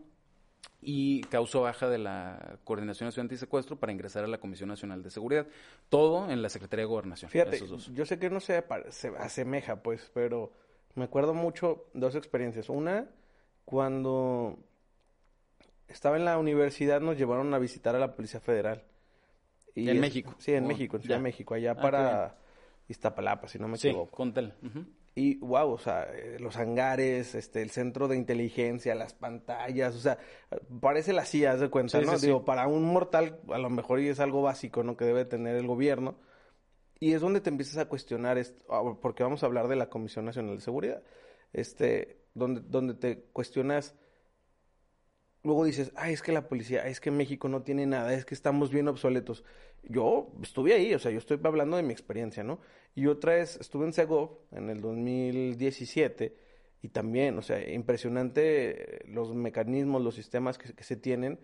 [0.81, 5.11] y causa baja de la Coordinación Nacional Antisecuestro para ingresar a la Comisión Nacional de
[5.11, 5.47] Seguridad.
[5.89, 7.31] Todo en la Secretaría de Gobernación.
[7.31, 7.59] Fíjate,
[7.93, 10.53] yo sé que no se, se asemeja, pues, pero
[10.95, 12.69] me acuerdo mucho dos experiencias.
[12.69, 13.09] Una,
[13.65, 14.59] cuando
[15.89, 18.85] estaba en la universidad nos llevaron a visitar a la Policía Federal.
[19.75, 20.35] Y en México.
[20.39, 22.37] Sí, en México, en Ciudad de México, allá ah, para
[22.89, 24.11] Iztapalapa, si no me equivoco.
[24.11, 24.55] Contel.
[25.17, 30.01] Y wow, o sea, eh, los hangares, este, el centro de inteligencia, las pantallas, o
[30.01, 30.19] sea,
[30.81, 32.19] parece la CIA, de cuenta, ¿no?
[32.19, 34.97] Digo, para un mortal a lo mejor es algo básico, ¿no?
[34.97, 36.17] Que debe tener el gobierno.
[36.99, 39.89] Y es donde te empiezas a cuestionar, esto, ah, porque vamos a hablar de la
[39.89, 41.03] Comisión Nacional de Seguridad,
[41.53, 43.95] este, donde, donde te cuestionas
[45.45, 48.35] luego dices, ay, es que la policía, es que México no tiene nada, es que
[48.35, 49.45] estamos bien obsoletos.
[49.83, 52.61] Yo estuve ahí, o sea, yo estoy hablando de mi experiencia, ¿no?
[52.95, 56.35] Y otra vez, estuve en Segov en el 2017
[56.81, 61.39] y también, o sea, impresionante los mecanismos, los sistemas que, se tienen.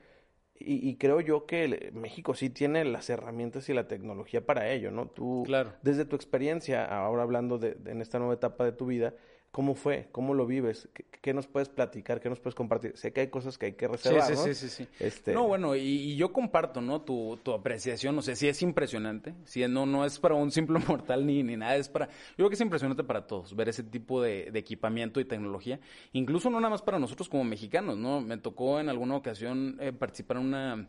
[0.63, 5.09] Y, creo yo que México sí tiene las herramientas y la tecnología para ello, ¿no?
[5.09, 5.73] Tú, claro.
[5.83, 9.15] desde tu experiencia, ahora hablando de, en esta nueva etapa de tu vida,
[9.51, 10.09] ¿Cómo fue?
[10.13, 10.89] ¿Cómo lo vives?
[11.21, 12.21] ¿Qué, nos puedes platicar?
[12.21, 12.97] ¿Qué nos puedes compartir?
[12.97, 14.45] Sé que hay cosas que hay que reservar, sí, ¿no?
[14.45, 14.89] Sí, sí, sí.
[15.01, 15.33] Este...
[15.33, 17.01] No, bueno, y, yo comparto, ¿no?
[17.01, 19.35] Tu, tu apreciación, o sea, sí es impresionante.
[19.45, 22.07] Sí, no, no es para un simple mortal ni, ni nada, es para...
[22.07, 25.81] Yo creo que es impresionante para todos ver ese tipo de, equipamiento y tecnología.
[26.13, 28.21] Incluso no nada más para nosotros como mexicanos, ¿no?
[28.21, 30.89] Me tocó en alguna ocasión eh, participar en una...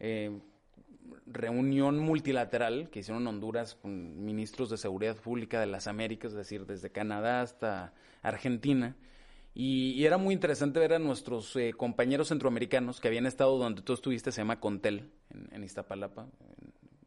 [0.00, 0.36] Eh,
[1.26, 6.66] reunión multilateral que hicieron Honduras con ministros de seguridad pública de las Américas, es decir,
[6.66, 8.96] desde Canadá hasta Argentina.
[9.54, 13.92] Y, era muy interesante ver a nuestros eh, compañeros centroamericanos que habían estado donde tú
[13.92, 15.10] estuviste, se llama Contel,
[15.52, 16.26] en, Iztapalapa,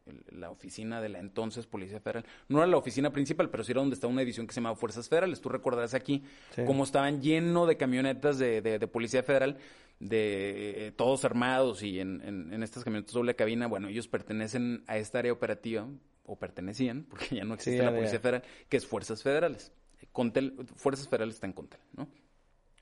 [0.06, 2.24] en, la oficina de la entonces Policía Federal.
[2.48, 4.78] No era la oficina principal, pero sí era donde está una edición que se llamaba
[4.78, 5.42] Fuerzas Federales.
[5.42, 6.24] Tú recordarás aquí
[6.66, 9.58] cómo estaban lleno de camionetas de, de Policía Federal
[10.00, 14.98] de eh, todos armados y en, en, estas camionetas doble cabina, bueno, ellos pertenecen a
[14.98, 15.88] esta área operativa,
[16.28, 19.72] o pertenecían, porque ya no existe la Policía Federal, que es Fuerzas Federales.
[20.12, 22.08] Contel, Fuerzas Federales están en Contel, ¿no?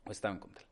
[0.05, 0.65] O estaban en Contel.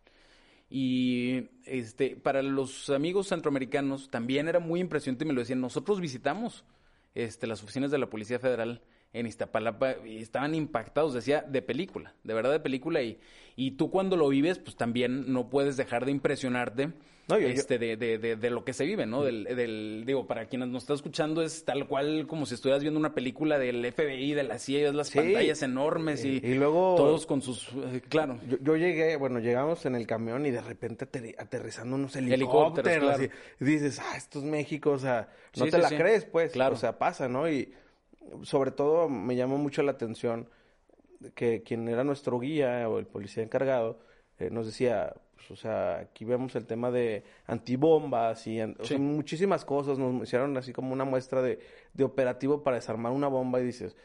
[0.70, 6.02] Y este, para los amigos centroamericanos también era muy impresionante y me lo decían, nosotros
[6.02, 6.66] visitamos
[7.14, 8.82] este, las oficinas de la Policía Federal
[9.14, 13.02] en Iztapalapa y estaban impactados, decía, de película, de verdad de película.
[13.02, 13.20] Y,
[13.56, 16.94] y tú cuando lo vives, pues también no puedes dejar de impresionarte
[17.30, 19.24] este, De, de, de, lo que se vive, ¿no?
[19.24, 23.00] Del, del, digo, para quienes nos están escuchando es tal cual como si estuvieras viendo
[23.00, 27.42] una película del FBI, de la CIA, las pantallas enormes y, y, luego todos con
[27.42, 28.40] sus, eh, claro.
[28.62, 34.00] Yo, llegué, bueno, llegamos en el camión y de repente aterrizando unos helicópteros, y dices,
[34.00, 36.76] ah, esto es México, o sea, no te la crees, pues, claro.
[36.76, 37.50] o sea, pasa, ¿no?
[37.50, 37.74] Y
[38.44, 40.50] sobre todo me llamó mucho la atención
[41.36, 44.00] que quien era nuestro guía o el policía encargado
[44.40, 48.60] eh, nos decía, pues, o sea, aquí vemos el tema de antibombas y
[48.98, 51.60] muchísimas cosas, nos hicieron así como una muestra de,
[51.94, 53.96] de operativo para desarmar una bomba y dices,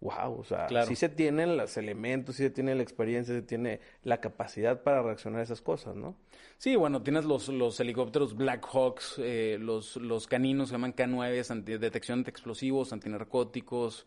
[0.00, 3.80] wow, o sea, sí se tienen los elementos, sí se tiene la experiencia, se tiene
[4.04, 6.14] la capacidad para reaccionar a esas cosas, ¿no?
[6.58, 11.50] Sí, bueno, tienes los, los helicópteros Black Hawks, eh, los, los caninos se llaman K9,
[11.50, 14.06] anti detección de explosivos, antinarcóticos,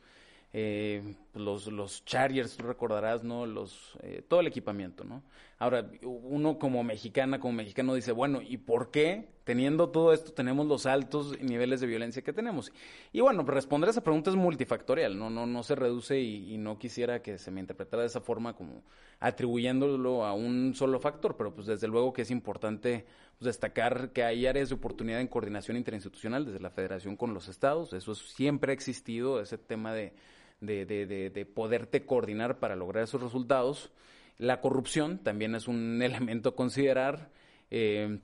[0.54, 3.46] eh, los, los Chargers, tú recordarás, ¿no?
[3.46, 5.24] Los, eh, todo el equipamiento, ¿no?
[5.60, 10.66] Ahora, uno como mexicana, como mexicano dice, bueno, ¿y por qué teniendo todo esto tenemos
[10.66, 12.72] los altos niveles de violencia que tenemos?
[13.14, 16.80] Y bueno, responder a esa pregunta es multifactorial, no, no, no se reduce y, no
[16.80, 18.82] quisiera que se me interpretara de esa forma como
[19.20, 23.06] atribuyéndolo a un solo factor, pero pues desde luego que es importante
[23.38, 27.48] pues, destacar que hay áreas de oportunidad en coordinación interinstitucional desde la federación con los
[27.48, 30.14] estados, eso siempre ha existido, ese tema de
[30.62, 33.92] de, de, de, poderte coordinar para lograr esos resultados.
[34.38, 37.30] La corrupción también es un elemento a considerar.
[37.70, 38.20] Eh,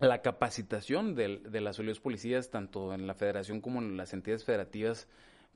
[0.00, 4.44] la capacitación de, de las solidarias policías, tanto en la federación como en las entidades
[4.44, 5.08] federativas,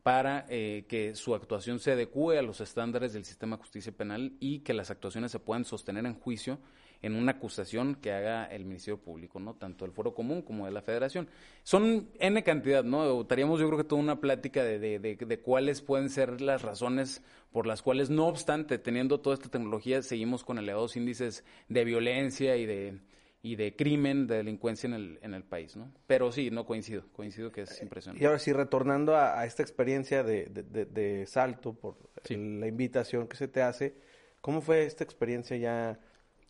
[0.02, 4.32] para eh, que su actuación se adecue a los estándares del sistema de justicia penal
[4.40, 6.58] y que las actuaciones se puedan sostener en juicio
[7.02, 9.54] en una acusación que haga el Ministerio Público, ¿no?
[9.54, 11.28] Tanto el Foro Común como de la Federación.
[11.62, 13.20] Son N cantidad, ¿no?
[13.20, 16.62] Estaríamos yo creo que toda una plática de, de, de, de, cuáles pueden ser las
[16.62, 21.84] razones por las cuales, no obstante, teniendo toda esta tecnología, seguimos con elevados índices de
[21.84, 22.98] violencia y de
[23.40, 25.92] y de crimen, de delincuencia en el, en el país, ¿no?
[26.06, 28.22] Pero sí, no coincido, coincido que es impresionante.
[28.22, 31.96] Y ahora sí, retornando a, esta experiencia de, de, salto, por
[32.28, 33.94] la invitación que se te hace,
[34.40, 36.00] ¿cómo fue esta experiencia ya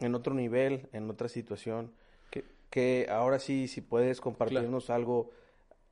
[0.00, 1.92] en otro nivel, en otra situación?
[2.30, 5.30] Que, que ahora sí, si puedes compartirnos algo,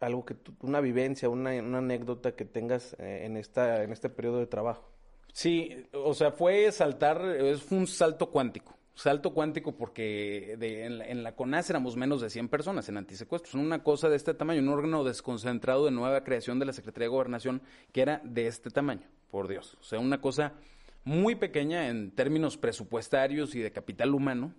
[0.00, 4.38] algo que una vivencia, una, una anécdota que tengas eh, en, esta, en este periodo
[4.38, 4.88] de trabajo.
[5.32, 11.06] Sí, o sea, fue saltar, es un salto cuántico salto cuántico porque de, en, la,
[11.06, 13.54] en, CONAS éramos menos de 100 personas en antisecuestros.
[13.54, 17.14] Una cosa de este tamaño, un órgano desconcentrado de nueva creación de la Secretaría de
[17.14, 19.76] Gobernación que era de este tamaño, por Dios.
[19.80, 20.54] O sea, una cosa
[21.06, 24.52] muy pequeña en términos presupuestarios y de capital humano.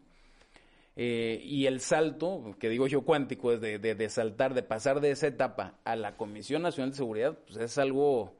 [0.96, 5.02] Eh, y el salto, que digo yo cuántico, es de, de, de, saltar, de pasar
[5.02, 8.34] de esa etapa a la Comisión Nacional de Seguridad, pues es algo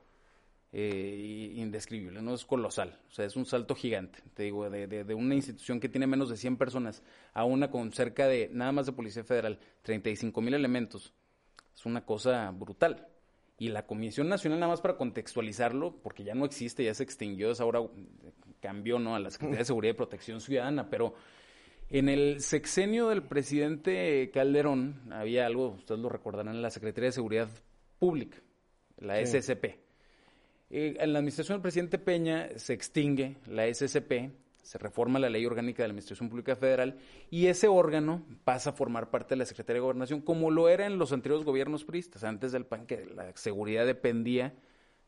[0.72, 2.34] eh, indescribible, ¿no?
[2.34, 5.90] Es colosal, o sea, es un salto gigante, te digo, de, de, una institución que
[5.90, 9.60] tiene menos de 100 personas a una con cerca de, nada más de Policía Federal,
[9.84, 11.14] 35 mil elementos,
[11.76, 13.06] es una cosa brutal.
[13.58, 17.52] Y la Comisión Nacional, nada más para contextualizarlo, porque ya no existe, ya se extinguió,
[17.52, 17.82] es ahora
[18.60, 19.16] cambió, ¿no?
[19.16, 21.16] A la Secretaría de Seguridad y Protección Ciudadana, pero
[21.90, 27.14] en el sexenio del presidente Calderón había algo, ustedes lo recordarán, en la Secretaría de
[27.14, 27.50] Seguridad
[27.98, 28.38] Pública,
[28.98, 29.88] la SSP
[30.70, 34.32] eh, en la administración del presidente Peña se extingue la SSP,
[34.68, 36.98] se reforma la Ley Orgánica de la Administración Pública Federal
[37.30, 40.86] y ese órgano pasa a formar parte de la Secretaría de Gobernación, como lo era
[40.86, 44.54] en los anteriores gobiernos priistas, antes del PAN, que la seguridad dependía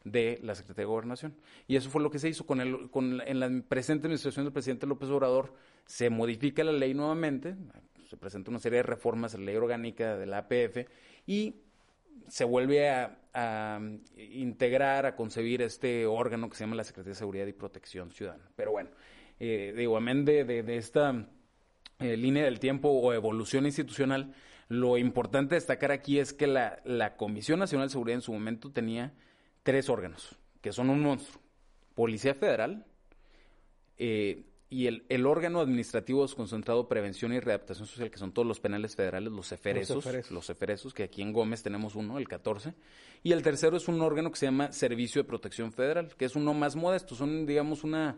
[0.05, 1.35] de la Secretaría de Gobernación.
[1.67, 4.53] Y eso fue lo que se hizo con el, con, en la presente administración del
[4.53, 5.53] presidente López Obrador.
[5.85, 7.57] Se modifica la ley nuevamente,
[8.09, 10.87] se presenta una serie de reformas a la ley orgánica de la APF
[11.27, 11.55] y
[12.29, 13.79] se vuelve a,
[14.15, 18.49] integrar, a concebir este órgano que se llama la Secretaría de Seguridad y Protección Ciudadana.
[18.55, 18.89] Pero bueno,
[19.39, 21.27] eh, digo, amén de, de, esta
[21.99, 24.33] eh, línea del tiempo o evolución institucional,
[24.67, 28.71] lo importante destacar aquí es que la, la Comisión Nacional de Seguridad en su momento
[28.71, 29.13] tenía
[29.63, 31.41] tres órganos, que son un monstruo.
[31.95, 32.85] Policía Federal,
[33.97, 38.47] eh, y el, el, órgano administrativo desconcentrado de prevención y readaptación social, que son todos
[38.47, 42.75] los penales federales, los eferesos, los eferesos, que aquí en Gómez tenemos uno, el 14,
[43.23, 46.35] y el tercero es un órgano que se llama Servicio de Protección Federal, que es
[46.35, 48.17] uno más modesto, son, digamos, una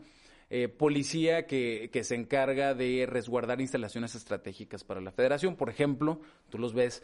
[0.53, 5.55] eh, policía que, que, se encarga de resguardar instalaciones estratégicas para la federación.
[5.55, 7.03] Por ejemplo, tú los ves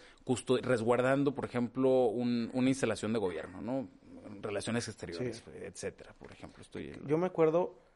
[0.61, 3.87] resguardando, por ejemplo, una instalación de gobierno, ¿no?
[4.41, 6.61] Relaciones exteriores, etcétera, por ejemplo.
[6.61, 6.91] Estoy...
[7.05, 7.87] Yo me acuerdo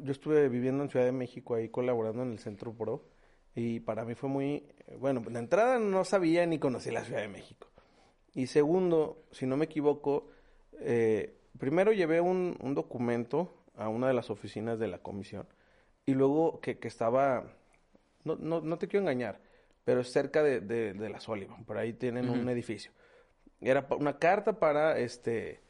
[0.00, 3.04] yo estuve viviendo en Ciudad de México ahí colaborando en el Centro Pro
[3.54, 4.64] y para mí fue muy,
[4.98, 7.68] bueno, de entrada no sabía ni conocía la Ciudad de México.
[8.34, 10.28] Y segundo, si no me equivoco,
[10.80, 15.46] eh, primero llevé un, documento a una de las oficinas de la comisión
[16.04, 17.44] y luego que, que estaba,
[18.24, 19.40] no, no, no, te quiero engañar,
[19.84, 22.92] pero es cerca de, de, la Sullivan, por ahí tienen un edificio.
[23.60, 25.60] Era una carta para este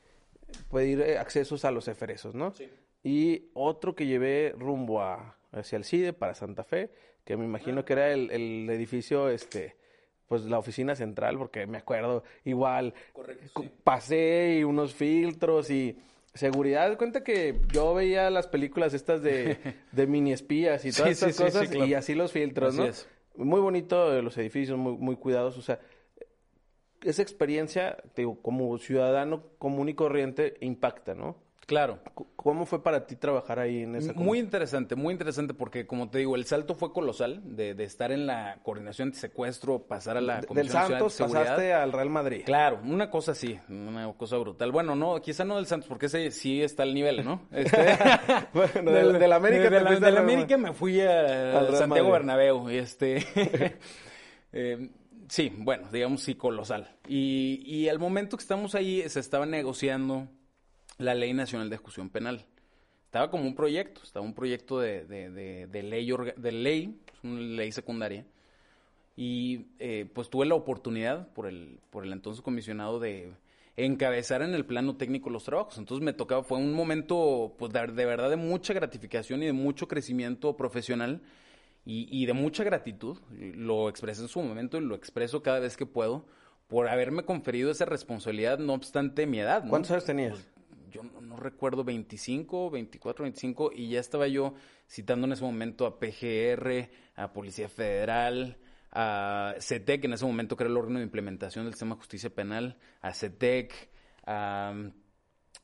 [0.70, 2.52] pedir eh, accesos a los eferesos, ¿no?
[2.52, 2.68] Sí
[3.02, 6.90] y otro que llevé rumbo a, hacia el CIDE para Santa Fe,
[7.24, 9.76] que me imagino que era el, el edificio, este,
[10.26, 12.94] pues la oficina central, porque me acuerdo igual,
[13.84, 15.96] pasé y unos filtros y
[16.34, 16.96] seguridad.
[16.98, 19.58] Cuenta que yo veía las películas estas de,
[19.92, 22.86] de mini espías y todas esas cosas y así los filtros, ¿no?
[23.36, 25.78] Muy bonito los edificios, muy, muy cuidados, o sea,
[27.02, 31.36] esa experiencia, digo, como ciudadano común y corriente impacta, ¿no?
[31.68, 31.98] Claro.
[32.34, 36.16] ¿Cómo fue para ti trabajar ahí en esa Muy interesante, muy interesante porque, como te
[36.16, 40.40] digo, el salto fue colosal de, estar en la coordinación de secuestro, pasar a la
[40.40, 42.44] Comisión Del Santos pasaste al Real Madrid.
[42.46, 44.72] Claro, una cosa así, una cosa brutal.
[44.72, 47.42] Bueno, no, quizá no del Santos, porque ese sí está al nivel, ¿no?
[47.52, 47.76] Este,
[48.54, 49.68] bueno, del, América.
[49.68, 52.70] De, la, América me fui a, Santiago Bernabéu.
[52.70, 53.26] Este,
[54.52, 54.88] eh,
[55.28, 56.96] sí, bueno, digamos sí, colosal.
[57.06, 60.28] Y, y al momento que estamos ahí, se estaba negociando
[60.98, 62.44] la Ley Nacional de Ejecución Penal.
[63.06, 67.72] Estaba como un proyecto, estaba un proyecto de, de, de, ley, de ley, una ley
[67.72, 68.26] secundaria.
[69.16, 73.32] Y eh, pues tuve la oportunidad por el, por el entonces comisionado de
[73.76, 75.78] encabezar en el plano técnico los trabajos.
[75.78, 79.88] Entonces me tocaba, fue un momento pues de, verdad de mucha gratificación y de mucho
[79.88, 81.22] crecimiento profesional
[81.86, 83.18] y, y, de mucha gratitud.
[83.30, 86.26] Lo expresé en su momento y lo expreso cada vez que puedo
[86.66, 89.64] por haberme conferido esa responsabilidad, no obstante mi edad.
[89.66, 90.46] ¿Cuántos años tenías?
[90.90, 94.54] Yo no, recuerdo, 25, 24, 25, y ya estaba yo
[94.88, 98.58] citando en ese momento a PGR, a Policía Federal,
[98.92, 102.30] a CETEC, en ese momento que era el órgano de implementación del sistema de justicia
[102.30, 103.90] penal, a CETEC,
[104.24, 104.92] a um,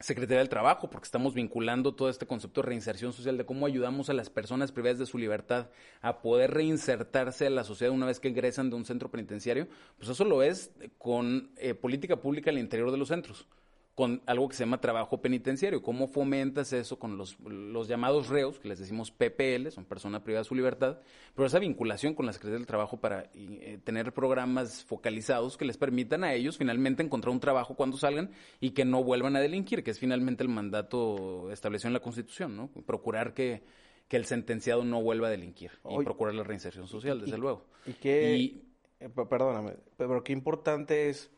[0.00, 4.10] Secretaría del Trabajo, porque estamos vinculando todo este concepto de reinserción social, de cómo ayudamos
[4.10, 5.70] a las personas privadas de su libertad
[6.02, 10.10] a poder reinsertarse a la sociedad una vez que ingresan de un centro penitenciario, pues
[10.10, 13.46] eso lo es con eh, política pública al interior de los centros
[13.94, 15.80] con algo que se llama trabajo penitenciario.
[15.80, 20.46] ¿Cómo fomentas eso con los, los llamados reos, que les decimos PPL, son personas privadas
[20.46, 20.98] de su libertad,
[21.35, 25.78] pero esa vinculación con la Secretaría del Trabajo para eh, tener programas focalizados que les
[25.78, 29.85] permitan a ellos finalmente encontrar un trabajo cuando salgan y que no vuelvan a delinquir,
[29.85, 32.68] que es finalmente el mandato establecido en la Constitución, ¿no?
[32.87, 33.62] Procurar que,
[34.09, 37.66] que el sentenciado no vuelva a delinquir y procurar la reinserción social, desde luego.
[37.87, 38.64] Y qué,
[38.98, 41.30] eh, perdóname, pero qué importante es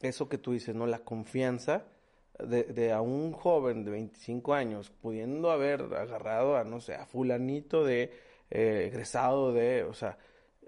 [0.00, 0.86] eso que tú dices, ¿no?
[0.86, 1.84] La confianza
[2.38, 7.06] de, de, a un joven de 25 años pudiendo haber agarrado a, no sé, a
[7.06, 8.12] fulanito de
[8.50, 10.18] eh, egresado de, o sea,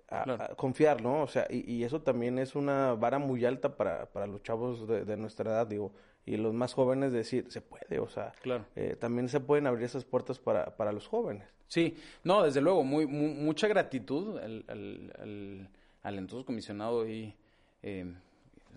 [0.08, 1.22] a, confiar, ¿no?
[1.22, 4.88] O sea, y, y, eso también es una vara muy alta para, para los chavos
[4.88, 5.92] de, de, nuestra edad, digo,
[6.26, 8.64] y los más jóvenes decir, se puede, o sea, claro.
[8.74, 11.48] eh, también se pueden abrir esas puertas para, para los jóvenes.
[11.68, 15.68] Sí, no, desde luego, muy, mucha gratitud al, al, al,
[16.02, 17.36] al entonces comisionado y...
[17.82, 18.12] Eh,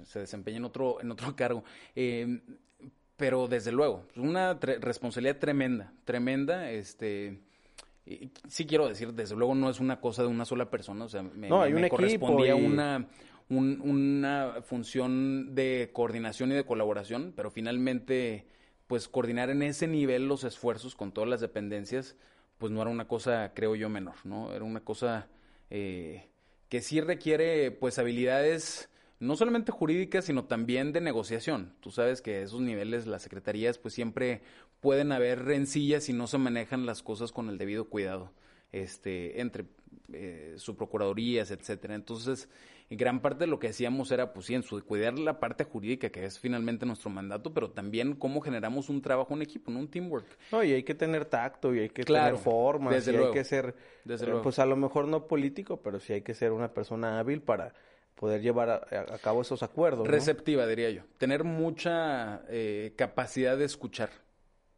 [0.03, 1.63] se desempeña en otro, en otro cargo.
[1.95, 2.41] Eh,
[3.17, 7.39] pero desde luego, una responsabilidad tremenda, tremenda, este
[8.47, 11.23] sí quiero decir, desde luego no es una cosa de una sola persona, o sea,
[11.23, 13.08] me, no, hay correspondía una,
[13.49, 18.45] una función de coordinación y de colaboración, pero finalmente,
[18.88, 22.15] pues coordinar en ese nivel los esfuerzos con todas las dependencias,
[22.58, 24.54] pues no era una cosa, creo yo, menor, ¿no?
[24.54, 25.27] Era una cosa
[25.69, 26.29] eh,
[26.69, 28.89] que sí requiere, pues, habilidades
[29.24, 31.74] no solamente jurídica, sino también de negociación.
[31.80, 34.42] Tú sabes que esos niveles, las secretarías, pues siempre
[34.82, 38.34] pueden haber rencillas si no se manejan las cosas con el debido cuidado,
[38.74, 39.65] este, entre
[40.12, 41.96] eh, subprocuradurías, etcétera.
[41.96, 42.50] Entonces,
[42.90, 46.10] gran parte de lo que hacíamos era, pues sí, en su, cuidar la parte jurídica,
[46.10, 49.80] que es finalmente nuestro mandato, pero también cómo generamos un trabajo en equipo, ¿no?
[49.80, 50.26] un teamwork.
[50.52, 53.34] No, y hay que tener tacto, y hay que tener formas, desde y luego, hay
[53.34, 54.44] que ser, desde eh, luego.
[54.44, 57.74] pues a lo mejor no político, pero sí hay que ser una persona hábil para
[58.15, 58.75] poder llevar a,
[59.13, 60.07] a cabo esos acuerdos.
[60.07, 61.03] Receptiva, diría yo.
[61.17, 64.09] Tener mucha eh, capacidad de escuchar,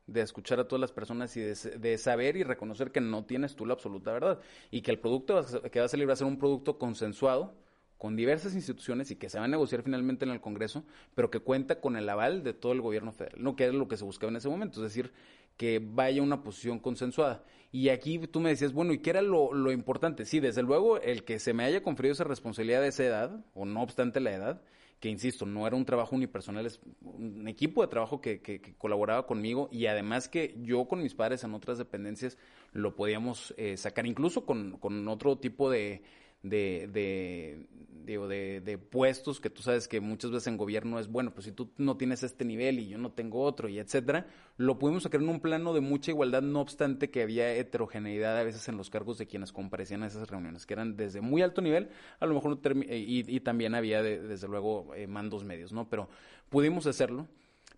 [0.07, 3.65] de escuchar a todas las personas y de, saber y reconocer que no tienes tú
[3.65, 4.39] la absoluta verdad
[4.71, 7.55] y que el producto que va a salir va a ser un producto consensuado
[7.97, 10.83] con diversas instituciones y que se va a negociar finalmente en el Congreso,
[11.15, 13.55] pero que cuenta con el aval de todo el gobierno federal, ¿no?
[13.55, 15.13] Que es lo que se buscaba en ese momento, es decir,
[15.58, 17.43] que vaya una posición consensuada.
[17.72, 20.26] Y aquí tú me decías, bueno, ¿y qué era lo, lo importante?
[20.26, 23.66] Sí, desde luego, el que se me haya conferido esa responsabilidad de esa edad, o
[23.66, 24.62] no obstante la edad,
[24.99, 28.76] que insisto, no era un trabajo unipersonal, es un equipo de trabajo que, que, que,
[28.76, 32.38] colaboraba conmigo y además que yo con mis padres en otras dependencias
[32.72, 36.01] lo podíamos eh, sacar, incluso con, con otro tipo de,
[36.46, 37.66] de, de,
[38.06, 41.46] digo, de, de, puestos que tú sabes que muchas veces en gobierno es, bueno, pues
[41.46, 44.28] si tú no tienes este nivel y yo no tengo otro y etcétera,
[44.58, 48.43] lo pudimos sacar en un plano de mucha igualdad, no obstante que había heterogeneidad a
[48.43, 51.62] veces en los cargos de quienes comparecían a esas reuniones, que eran desde muy alto
[51.62, 51.89] nivel,
[52.20, 55.89] a lo mejor, y, y también había de, desde luego eh, mandos medios, ¿no?
[55.89, 56.10] Pero
[56.50, 57.28] pudimos hacerlo.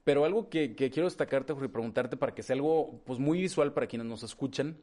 [0.04, 3.42] Pero algo que, que quiero destacarte, Jorge, y preguntarte para que sea algo pues muy
[3.42, 4.78] visual para quienes nos escuchan,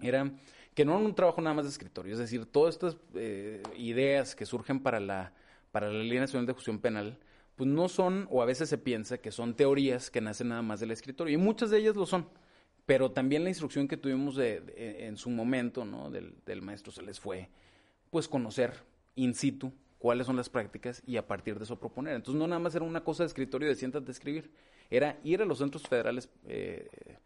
[0.00, 0.32] era
[0.76, 4.44] que no un trabajo nada más de escritorio, es decir, todas estas eh, ideas que
[4.44, 5.32] surgen para la,
[5.72, 7.18] para la Ley Nacional de Ejecución Penal,
[7.56, 10.78] pues no son, o a veces se piensa que son teorías que nacen nada más
[10.78, 12.28] del escritorio, y muchas de ellas lo son,
[12.84, 14.62] pero también la instrucción que tuvimos de,
[15.06, 16.10] en su momento, ¿no?
[16.10, 17.48] Del, del maestro se les fue,
[18.10, 18.74] pues conocer
[19.14, 22.16] in situ cuáles son las prácticas y a partir de eso proponer.
[22.16, 24.50] Entonces no nada más era una cosa de escritorio de siéntate a escribir,
[24.90, 27.16] era ir a los centros federales eh,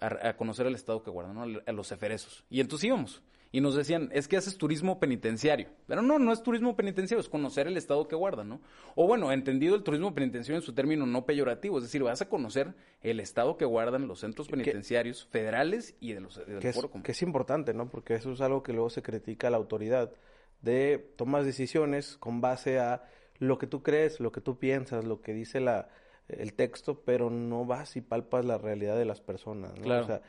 [0.00, 1.60] a, a, conocer el estado que guardan, ¿no?
[1.66, 2.44] a los eferesos.
[2.50, 3.22] Y entonces íbamos.
[3.52, 5.68] Y nos decían, es que haces turismo penitenciario.
[5.86, 8.60] Pero no, no es turismo penitenciario, es conocer el estado que guardan, ¿no?
[8.96, 12.28] O bueno, entendido el turismo penitenciario en su término no peyorativo, es decir, vas a
[12.28, 16.68] conocer el estado que guardan los centros penitenciarios que, federales y de los del que
[16.68, 16.78] es.
[17.02, 17.88] Que es importante, ¿no?
[17.88, 20.12] Porque eso es algo que luego se critica a la autoridad
[20.60, 23.04] de tomas decisiones con base a
[23.38, 25.88] lo que tú crees, lo que tú piensas, lo que dice la,
[26.28, 29.74] el texto, pero no vas y palpas la realidad de las personas.
[29.76, 29.82] ¿no?
[29.82, 30.04] Claro.
[30.04, 30.22] O sea,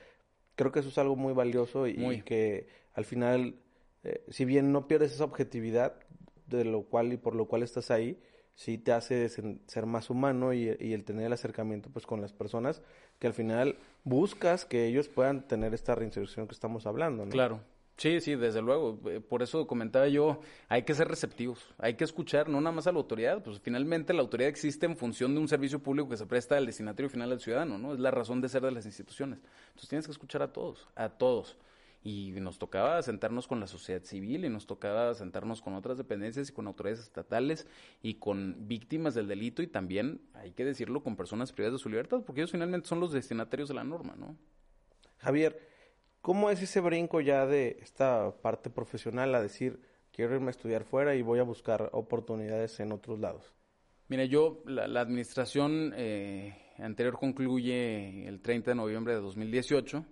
[0.56, 2.16] creo que eso es algo muy valioso y, muy.
[2.16, 3.56] y que al final,
[4.04, 5.94] eh, si bien no pierdes esa objetividad
[6.48, 8.20] de lo cual y por lo cual estás ahí,
[8.56, 12.34] sí te hace ser más humano y, y, el tener el acercamiento pues con las
[12.34, 12.82] personas
[13.20, 17.26] que al final buscas que ellos puedan tener esta reinserción que estamos hablando.
[17.26, 17.32] ¿no?
[17.32, 17.62] Claro.
[17.98, 19.00] Sí, sí, desde luego.
[19.28, 20.40] Por eso comentaba yo,
[20.70, 24.14] hay que ser receptivos, hay que escuchar no nada más a la autoridad, pues finalmente
[24.14, 27.32] la autoridad existe en función de un servicio público que se presta al destinatario final
[27.32, 27.94] al ciudadano, ¿no?
[27.94, 29.40] Es la razón de ser de las instituciones.
[29.70, 31.58] Entonces tienes que escuchar a todos, a todos.
[32.04, 36.50] Y nos tocaba sentarnos con la sociedad civil y nos tocaba sentarnos con otras dependencias
[36.50, 37.68] y con autoridades estatales
[38.04, 41.90] y con víctimas del delito y también, hay que decirlo, con personas privadas de su
[41.90, 44.38] libertad, porque ellos finalmente son los destinatarios de la norma, ¿no?
[45.18, 45.67] Javier,
[46.28, 49.80] ¿Cómo es ese brinco ya de esta parte profesional a decir,
[50.12, 53.54] quiero irme a estudiar fuera y voy a buscar oportunidades en otros lados?
[54.10, 60.06] Mira, yo, la, la administración eh, anterior concluye el 30 de noviembre de 2018.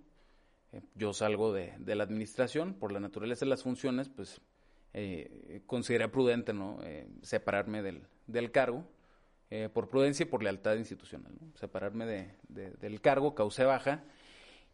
[0.72, 4.40] Eh, yo salgo de, de, la administración, por la naturaleza de las funciones, pues
[4.94, 6.78] eh, consideré prudente ¿no?
[7.20, 8.88] separarme del, del cargo,
[9.74, 11.34] por prudencia y por lealtad institucional.
[11.38, 11.54] ¿no?
[11.58, 14.02] Separarme de, de, del cargo, causé baja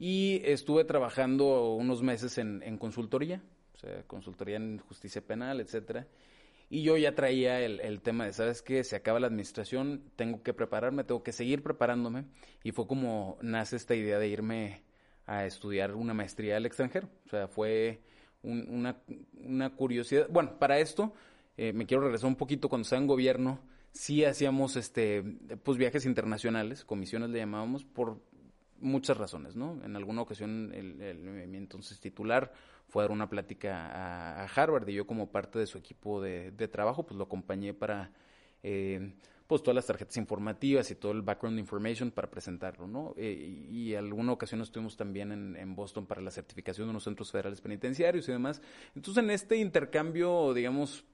[0.03, 3.41] y estuve trabajando unos meses en, en, consultoría,
[3.73, 6.09] o sea, consultoría en justicia penal, etcétera.
[6.69, 8.83] Y yo ya traía el, el, tema de, ¿sabes qué?
[8.83, 12.25] Se acaba la administración, tengo que prepararme, tengo que seguir preparándome.
[12.65, 14.83] Y fue como nace esta idea de irme
[15.25, 17.09] a estudiar una maestría al extranjero.
[17.27, 18.01] O sea, fue
[18.43, 19.01] un, una,
[19.45, 20.27] una, curiosidad.
[20.31, 21.13] Bueno, para esto
[21.57, 23.61] eh, me quiero regresar un poquito cuando estaba en gobierno.
[23.93, 25.23] Sí hacíamos este,
[25.63, 28.21] pues viajes internacionales, comisiones le llamábamos, por
[28.83, 29.81] muchas razones, ¿no?
[29.85, 31.17] En alguna ocasión el,
[31.49, 32.53] mi entonces titular
[32.89, 36.21] fue a dar una plática a, a, Harvard y yo como parte de su equipo
[36.21, 38.11] de, de trabajo pues lo acompañé para
[38.63, 39.15] eh,
[39.47, 43.15] pues todas las tarjetas informativas y todo el background information para presentarlo, ¿no?
[43.17, 47.31] Eh, y alguna ocasión estuvimos también en, en, Boston para la certificación de unos centros
[47.31, 48.63] federales penitenciarios y demás.
[48.95, 51.05] Entonces en este intercambio, digamos,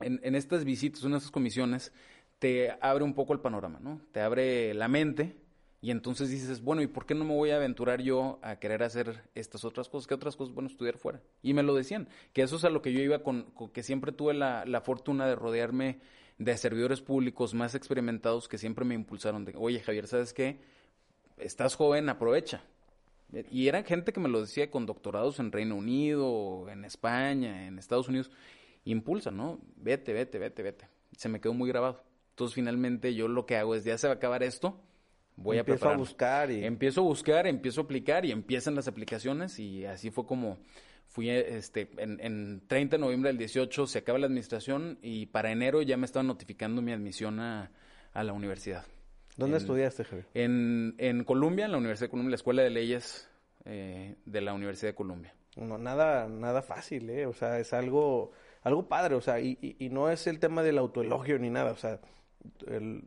[0.00, 1.92] en, en estas visitas, en estas comisiones,
[2.38, 4.00] te abre un poco el panorama, ¿no?
[4.12, 5.36] Te abre la mente,
[5.80, 8.82] y entonces dices, bueno, ¿y por qué no me voy a aventurar yo a querer
[8.82, 10.08] hacer estas otras cosas?
[10.08, 10.52] ¿Qué otras cosas?
[10.52, 11.20] Bueno, estudiar fuera.
[11.40, 14.10] Y me lo decían, que eso es a lo que yo iba con, que siempre
[14.10, 16.00] tuve la, la, fortuna de rodearme
[16.38, 20.58] de servidores públicos más experimentados que siempre me impulsaron de, oye Javier, ¿sabes qué?
[21.36, 22.62] Estás joven, aprovecha.
[23.50, 27.78] Y eran gente que me lo decía con doctorados en Reino Unido, en España, en
[27.78, 28.30] Estados Unidos.
[28.84, 29.60] Impulsa, ¿no?
[29.76, 30.88] Vete, vete, vete, vete.
[31.16, 32.02] Se me quedó muy grabado.
[32.30, 34.80] Entonces, finalmente, yo lo que hago es, ya se va a acabar esto,
[35.38, 35.94] voy a preparar.
[35.94, 36.64] a buscar y...
[36.64, 40.58] Empiezo a buscar, empiezo a aplicar y empiezan las aplicaciones y así fue como
[41.06, 45.50] fui, este, en, en 30 de noviembre del 18 se acaba la administración y para
[45.50, 47.70] enero ya me estaban notificando mi admisión a,
[48.12, 48.84] a la universidad.
[49.36, 50.26] ¿Dónde estudiaste, Javier?
[50.34, 53.30] En, en Columbia, en la Universidad de Columbia, la Escuela de Leyes
[53.64, 55.34] eh, de la Universidad de Columbia.
[55.56, 57.26] No, nada, nada fácil, ¿eh?
[57.26, 58.32] O sea, es algo,
[58.62, 61.76] algo padre, o sea, y, y, no es el tema del autoelogio ni nada, o
[61.76, 62.00] sea,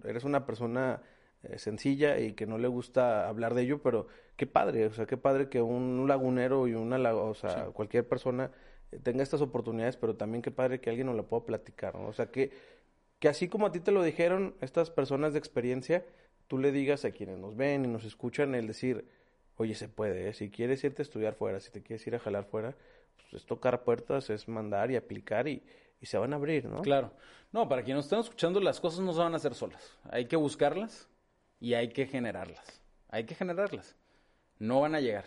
[0.04, 1.02] eres una persona
[1.44, 5.08] eh, sencilla y que no le gusta hablar de ello, pero qué padre, o sea,
[5.08, 8.52] qué padre que un lagunero y una, o sea, cualquier persona
[8.92, 12.08] eh, tenga estas oportunidades, pero también qué padre que alguien nos la pueda platicar, ¿no?
[12.08, 12.52] O sea, que,
[13.20, 16.06] que así como a ti te lo dijeron estas personas de experiencia,
[16.48, 19.08] tú le digas a quienes nos ven y nos escuchan el decir,
[19.58, 20.34] oye, se puede, ¿eh?
[20.34, 22.76] si quieres irte a estudiar fuera, si te quieres ir a jalar fuera,
[23.16, 25.64] pues es tocar puertas, es mandar y aplicar y,
[26.00, 26.82] y se van a abrir, ¿no?
[26.82, 27.14] Claro.
[27.52, 29.98] No, para quienes nos están escuchando, las cosas no se van a hacer solas.
[30.10, 31.08] Hay que buscarlas
[31.62, 32.82] y hay que generarlas.
[33.10, 33.96] Hay que generarlas.
[34.60, 35.26] No van a llegar.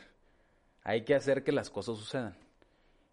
[0.82, 2.36] Hay que hacer que las cosas sucedan.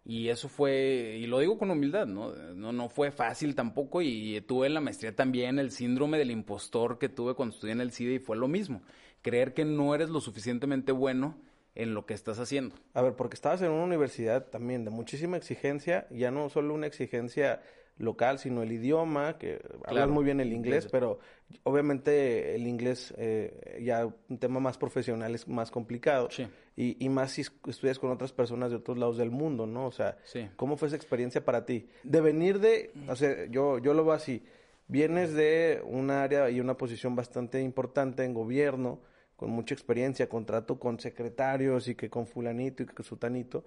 [0.04, 2.34] Y eso fue, y lo digo con humildad, ¿no?
[2.34, 6.98] No, no fue fácil tampoco y tuve en la maestría también el síndrome del impostor
[6.98, 8.82] que tuve cuando estudié en el CIDE y fue lo mismo.
[9.22, 11.38] Creer que no eres lo suficientemente bueno
[11.76, 12.74] en lo que estás haciendo.
[12.94, 16.88] A ver, porque estabas en una universidad también de muchísima exigencia, ya no solo una
[16.88, 17.62] exigencia
[17.98, 21.18] local, sino el idioma, que hablas muy bien el inglés, pero
[21.64, 26.28] obviamente el inglés eh, ya un tema más profesional es más complicado.
[26.74, 29.86] Y, y, más si estudias con otras personas de otros lados del mundo, ¿no?
[29.86, 30.16] O sea,
[30.56, 31.86] ¿cómo fue esa experiencia para ti?
[32.02, 34.42] De venir de, o sea, yo, yo lo veo así,
[34.88, 39.00] vienes de un área y una posición bastante importante en gobierno,
[39.36, 43.64] con mucha experiencia, contrato con secretarios y que con fulanito y que con sutanito,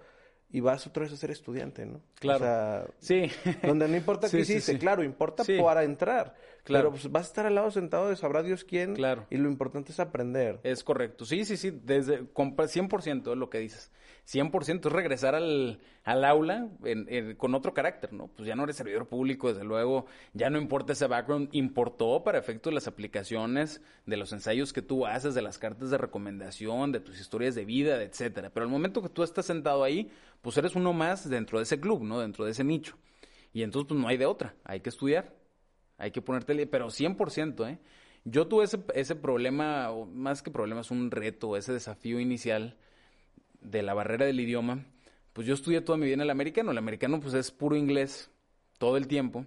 [0.50, 2.00] y vas otra vez a ser estudiante, ¿no?
[2.18, 2.36] Claro.
[2.36, 3.30] O sea, sí.
[3.62, 6.34] donde no importa qué hiciste, claro, importa para entrar.
[6.66, 6.90] Claro.
[6.90, 8.96] Pero pues vas a estar al lado sentado de sabrá Dios quién.
[8.96, 9.24] Claro.
[9.30, 10.58] Y lo importante es aprender.
[10.64, 11.24] Es correcto.
[11.24, 11.70] Sí, sí, sí.
[11.70, 13.92] Desde 100% es lo que dices.
[14.26, 16.68] 100% es regresar al, al aula
[17.36, 18.26] con otro carácter, ¿no?
[18.26, 20.06] Pues ya no eres servidor público, desde luego.
[20.32, 21.50] Ya no importa ese background.
[21.52, 25.90] Importó para efecto de las aplicaciones, de los ensayos que tú haces, de las cartas
[25.90, 28.50] de recomendación, de tus historias de vida, etcétera.
[28.50, 30.10] Pero al momento que tú estás sentado ahí,
[30.42, 32.18] pues eres uno más dentro de ese club, ¿no?
[32.18, 32.96] Dentro de ese nicho.
[33.52, 34.56] Y entonces, pues no hay de otra.
[34.64, 35.35] Hay que estudiar.
[35.98, 37.78] Hay que ponerte, pero 100%, ¿eh?
[38.24, 42.76] Yo tuve ese, ese problema, o más que problema, es un reto, ese desafío inicial
[43.60, 44.84] de la barrera del idioma.
[45.32, 46.72] Pues yo estudié toda mi vida en el americano.
[46.72, 48.30] El americano, pues es puro inglés
[48.78, 49.46] todo el tiempo.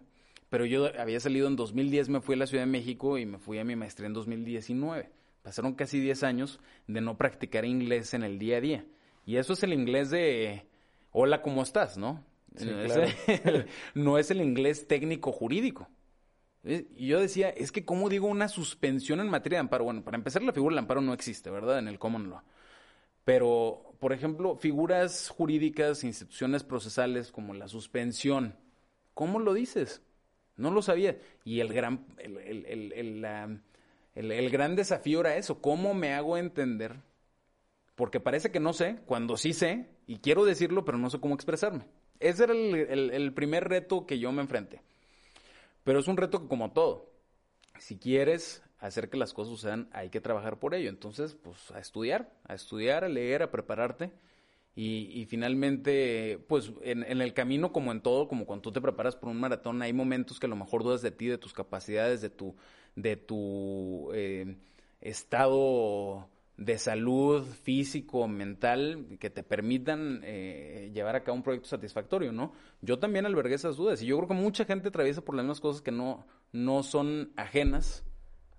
[0.49, 3.37] Pero yo había salido en 2010, me fui a la Ciudad de México y me
[3.37, 5.09] fui a mi maestría en 2019.
[5.41, 8.85] Pasaron casi 10 años de no practicar inglés en el día a día.
[9.25, 10.65] Y eso es el inglés de
[11.11, 11.97] hola, ¿cómo estás?
[11.97, 12.23] ¿No?
[13.93, 15.87] no es el inglés técnico jurídico.
[16.63, 19.85] Y yo decía, es que ¿cómo digo una suspensión en materia de amparo?
[19.85, 21.79] Bueno, para empezar, la figura del amparo no existe, ¿verdad?
[21.79, 22.41] En el common law.
[23.23, 28.55] Pero, por ejemplo, figuras jurídicas, instituciones procesales como la suspensión,
[29.13, 30.01] ¿cómo lo dices?
[30.57, 31.17] No lo sabía.
[31.45, 36.97] Y el gran, el, el, el, el gran desafío era eso, ¿cómo me hago entender?
[37.95, 41.35] Porque parece que no sé, cuando sí sé, y quiero decirlo, pero no sé cómo
[41.35, 41.85] expresarme.
[42.19, 44.81] Ese era el primer reto que yo me enfrenté.
[45.89, 47.09] Pero es un reto que como todo,
[47.79, 50.87] si quieres hacer que las cosas sucedan, hay que trabajar por ello.
[50.87, 54.11] Entonces, pues a estudiar, a estudiar, a leer, a prepararte.
[54.75, 59.29] Y, finalmente, pues en, el camino, como en todo, como cuando tú te preparas por
[59.29, 62.29] un maratón, hay momentos que a lo mejor dudas de ti, de tus capacidades, de
[62.29, 62.55] tu,
[62.95, 64.57] de tu eh,
[65.01, 66.29] estado
[66.59, 72.51] de salud físico, mental, que te permitan eh, llevar a cabo un proyecto satisfactorio, ¿no?
[72.81, 75.61] Yo también albergué esas dudas y yo creo que mucha gente atraviesa por las mismas
[75.61, 78.03] cosas que no, no son ajenas.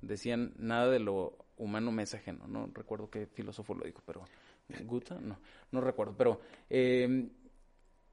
[0.00, 4.24] Decían, nada de lo humano me es ajeno, no recuerdo qué filósofo lo dijo, pero
[4.86, 5.38] Guta, no,
[5.70, 6.40] no recuerdo, pero
[6.70, 7.28] eh,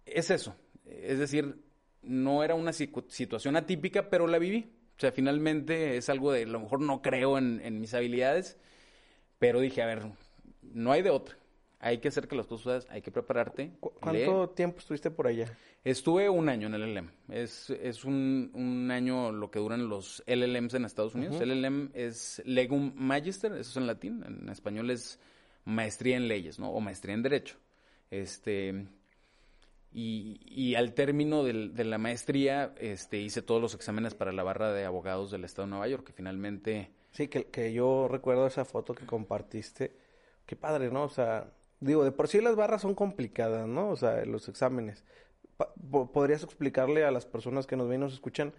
[0.06, 1.64] es eso, es decir,
[2.02, 4.74] no era una situación atípica, pero la viví.
[4.98, 8.58] O sea, finalmente es algo de, a lo mejor no creo en mis habilidades,
[9.40, 10.04] pero dije, a ver,
[10.62, 11.36] no hay de otra.
[11.80, 13.72] Hay que hacer que las cosas, hay que prepararte.
[13.80, 15.56] ¿Cuánto tiempo estuviste por allá?
[15.84, 17.12] Estuve un año en el LLM.
[17.30, 21.40] Es, es un, un año lo que duran los LLMs en Estados Unidos.
[21.40, 24.24] LLM es Legum Magister, eso es en latín.
[24.26, 25.20] En español es
[25.66, 26.72] maestría en leyes, ¿no?
[26.72, 27.58] O maestría en derecho.
[28.10, 28.88] Este,
[29.92, 34.44] Y, y al término del, de la maestría, este, hice todos los exámenes para la
[34.44, 36.92] barra de abogados del Estado de Nueva York, que finalmente...
[37.18, 39.92] Sí, que, que yo recuerdo esa foto que compartiste.
[40.46, 41.02] Qué padre, ¿no?
[41.06, 43.90] O sea, digo, de por sí las barras son complicadas, ¿no?
[43.90, 45.04] O sea, los exámenes.
[45.58, 45.74] Pa-
[46.14, 48.54] ¿Podrías explicarle a las personas que nos ven y nos escuchan,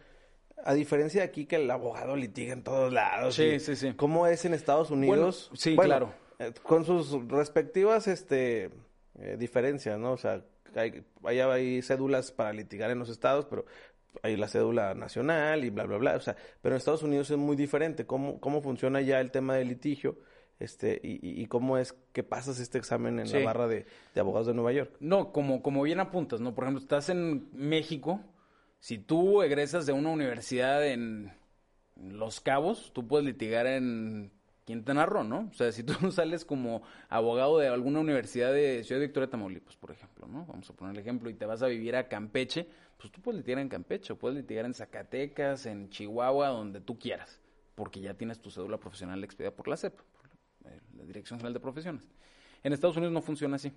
[0.65, 3.37] a diferencia de aquí que el abogado litiga en todos lados?
[3.37, 3.93] Sí, sí, sí.
[3.95, 5.53] ¿Cómo es en Estados Unidos?
[5.55, 6.13] sí, claro.
[6.41, 8.71] eh, con sus respectivas este,
[9.21, 10.11] eh, diferencias, ¿no?
[10.11, 10.43] O sea,
[10.75, 13.67] hay, hay, hay cédulas para litigar en los estados, pero
[14.23, 16.17] hay la cédula nacional y bla, bla, bla.
[16.17, 18.07] O sea, pero en Estados Unidos es muy diferente.
[18.07, 20.19] ¿Cómo, cómo funciona ya el tema del litigio?
[20.59, 23.39] Este, y, cómo es que pasas este examen en Sí.
[23.39, 24.91] la barra de, de abogados de Nueva York.
[24.99, 26.53] No, como, como bien apuntas, ¿no?
[26.55, 28.21] Por ejemplo, estás en México,
[28.81, 31.33] si tú egresas de una universidad en
[31.95, 34.33] Los Cabos, tú puedes litigar en
[34.69, 35.49] Quintana Roo, ¿no?
[35.51, 39.93] O sea, si tú sales como abogado de alguna universidad de Ciudad Victoria, Tamaulipas, por
[39.93, 40.45] ejemplo, ¿no?
[40.45, 42.67] Vamos a poner el ejemplo, y te vas a vivir a Campeche,
[42.99, 47.41] pues tú puedes litigar en Campeche, puedes litigar en Zacatecas, en Chihuahua, donde tú quieras,
[47.75, 50.27] porque ya tienes tu cédula profesional expedida por la CEP, por
[50.71, 52.03] eh, la Dirección General de Profesiones.
[52.63, 53.73] En Estados Unidos no funciona así.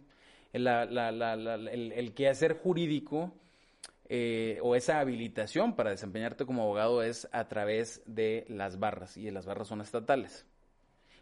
[0.52, 3.32] El, el quehacer jurídico
[4.10, 9.32] eh, o esa habilitación para desempeñarte como abogado es a través de las barras y
[9.32, 10.46] las barras son estatales.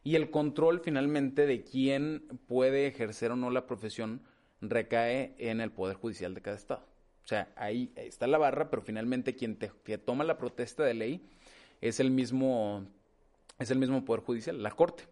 [0.03, 4.21] Y el control finalmente de quién puede ejercer o no la profesión
[4.61, 6.85] recae en el Poder Judicial de cada estado.
[7.23, 9.59] O sea, ahí está la barra, pero finalmente quien
[10.05, 11.29] toma la protesta de ley
[11.81, 12.87] es el mismo
[13.59, 15.03] es el mismo Poder Judicial, la Corte.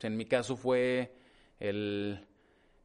[0.00, 1.12] En mi caso fue
[1.58, 2.26] el,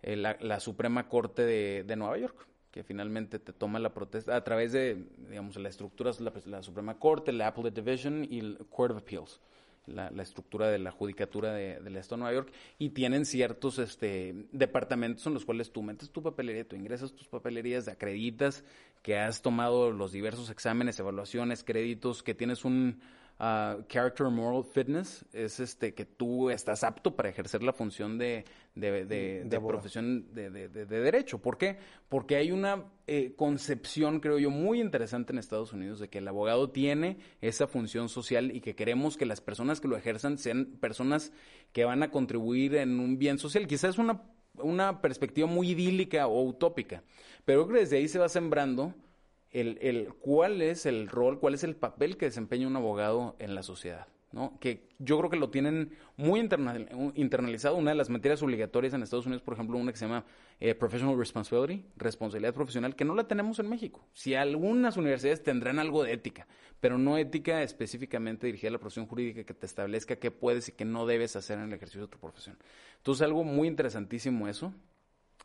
[0.03, 4.74] la, Suprema Corte de, de Nueva York, que finalmente te toma la protesta a través
[4.74, 8.97] de, digamos, la estructura, la, la Suprema Corte, la Appellate Division y el Court of
[9.03, 9.39] Appeals,
[9.88, 13.79] la, la estructura de la judicatura de- del Estado de Nueva York, y tienen ciertos
[13.79, 18.63] este, departamentos en los cuales tú metes tu papelería, tú ingresas tus papelerías, acreditas
[19.01, 22.99] que has tomado los diversos exámenes, evaluaciones, créditos, que tienes un
[23.39, 28.45] ah, character moral fitness, es este que tú estás apto para ejercer la función de,
[28.75, 31.39] de, de- De profesión de, de- de- de derecho.
[31.39, 31.77] ¿Por qué?
[32.09, 36.27] Porque hay una eh, concepción, creo yo, muy interesante en Estados Unidos de que el
[36.27, 40.65] abogado tiene esa función social y que queremos que las personas que lo ejerzan sean
[40.79, 41.31] personas
[41.71, 43.67] que van a contribuir en un bien social.
[43.67, 44.21] Quizás es una,
[44.55, 47.03] una perspectiva muy idílica o utópica,
[47.43, 48.93] pero creo que desde ahí se va sembrando
[49.60, 53.56] el, el cuál es el rol, cuál es el papel que desempeña un abogado en
[53.56, 54.08] la sociedad.
[54.32, 54.60] ¿no?
[54.60, 56.78] Que yo creo que lo tienen muy interna-
[57.14, 57.78] internalizado.
[57.78, 60.26] Una de las materias obligatorias en Estados Unidos, por ejemplo, una que se llama
[60.60, 64.06] eh, Professional Responsibility, responsabilidad profesional, que no la tenemos en México.
[64.12, 66.47] Si algunas universidades tendrán algo de ética,
[66.82, 70.74] pero no ética específicamente dirigida a la profesión jurídica que te establezca qué puedes y
[70.74, 72.58] qué no debes hacer en el ejercicio de tu profesión.
[72.97, 74.74] Entonces, algo muy interesantísimo eso.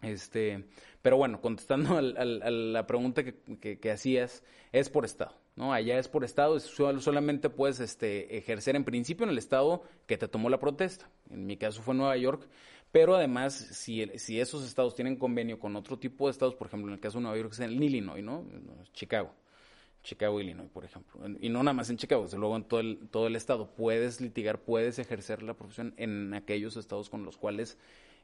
[0.02, 0.64] Este,
[1.02, 4.42] pero bueno, contestando al- a la pregunta que, que- hacías,
[4.72, 5.72] es por estado, ¿no?
[5.72, 9.82] Allá es por estado, es sol- solamente puedes este, ejercer en principio en el estado
[10.06, 11.10] que te tomó la protesta.
[11.30, 12.48] En mi caso fue Nueva York,
[12.92, 16.88] pero además, si, si esos estados tienen convenio con otro tipo de estados, por ejemplo,
[16.88, 18.44] en el caso de Nueva York es en Illinois, ¿no?
[18.92, 19.32] Chicago.
[20.02, 21.20] Chicago, Illinois, por ejemplo.
[21.40, 23.70] Y no nada más en Chicago, desde luego en todo el, todo el estado.
[23.74, 27.76] Puedes litigar, puedes ejercer la profesión en aquellos estados con los cuales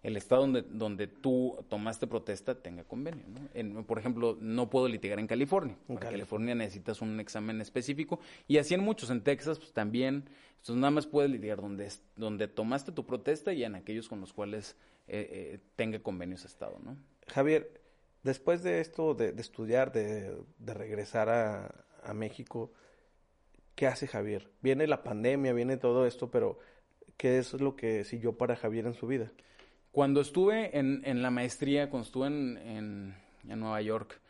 [0.07, 3.25] el estado donde, donde tú tomaste protesta tenga convenio.
[3.29, 3.41] ¿no?
[3.55, 5.77] En- por ejemplo, no puedo litigar en California.
[5.89, 8.21] En California necesitas un examen específico.
[8.47, 9.11] Y así en muchos.
[9.11, 10.29] En Texas pues, también.
[10.59, 14.33] Entonces nada más puedes litigar donde, donde tomaste tu protesta y en aquellos con los
[14.33, 14.77] cuales
[15.09, 16.79] eh, eh, tenga convenio ese estado.
[16.85, 16.97] ¿no?
[17.27, 17.81] Javier,
[18.23, 22.73] después de esto, de, de estudiar, de, de regresar a, a México,
[23.75, 24.51] ¿qué hace Javier?
[24.63, 26.59] Viene la pandemia, viene todo esto, pero
[27.17, 29.33] ¿qué es lo que siguió para Javier en su vida?
[29.97, 33.15] Cuando estuve en, en la maestría, cuando estuve en, en-
[33.49, 34.21] en Nueva York,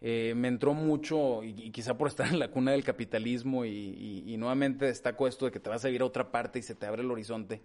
[0.00, 3.68] eh, me entró mucho, y, y quizá por estar en la cuna del capitalismo, y,
[3.68, 6.62] y- y nuevamente destaco esto de que te vas a ir a otra parte y
[6.62, 7.60] se te abre el horizonte.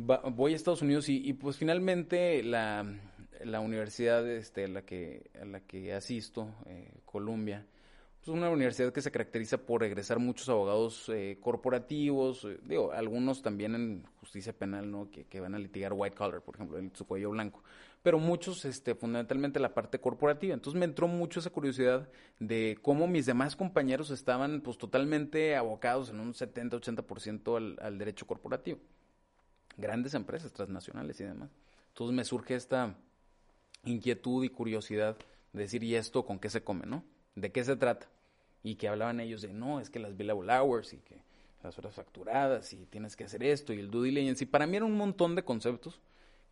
[0.00, 2.84] Va- voy a Estados Unidos y, pues finalmente la,
[3.44, 7.64] la universidad este, a, la que, a la que asisto, eh, Columbia,
[8.28, 13.40] pues una universidad que se caracteriza por egresar muchos abogados eh, corporativos, eh, digo, algunos
[13.40, 15.10] también en justicia penal, ¿no?
[15.10, 17.62] Que, que van a litigar white collar, por ejemplo, en su cuello blanco,
[18.02, 20.52] pero muchos, este, fundamentalmente la parte corporativa.
[20.52, 22.06] Entonces me entró mucho esa curiosidad
[22.38, 28.26] de cómo mis demás compañeros estaban, pues, totalmente abocados en un 70-80% al, al derecho
[28.26, 28.78] corporativo.
[29.78, 31.48] Grandes empresas transnacionales y demás.
[31.94, 32.94] Entonces me surge esta
[33.84, 35.16] inquietud y curiosidad
[35.54, 37.04] de decir, ¿y esto con qué se come, no?
[37.34, 38.06] ¿De qué se trata?
[38.62, 41.22] Y que hablaban ellos de, no, es que las billable hours y que
[41.62, 44.44] las horas facturadas y tienes que hacer esto y el due diligence.
[44.44, 46.00] Y para mí era un montón de conceptos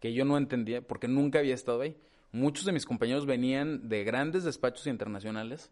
[0.00, 1.96] que yo no entendía porque nunca había estado ahí.
[2.32, 5.70] muchos de mis compañeros venían de grandes despachos internacionales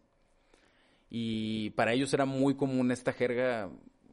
[1.09, 3.69] y para ellos era muy común esta jerga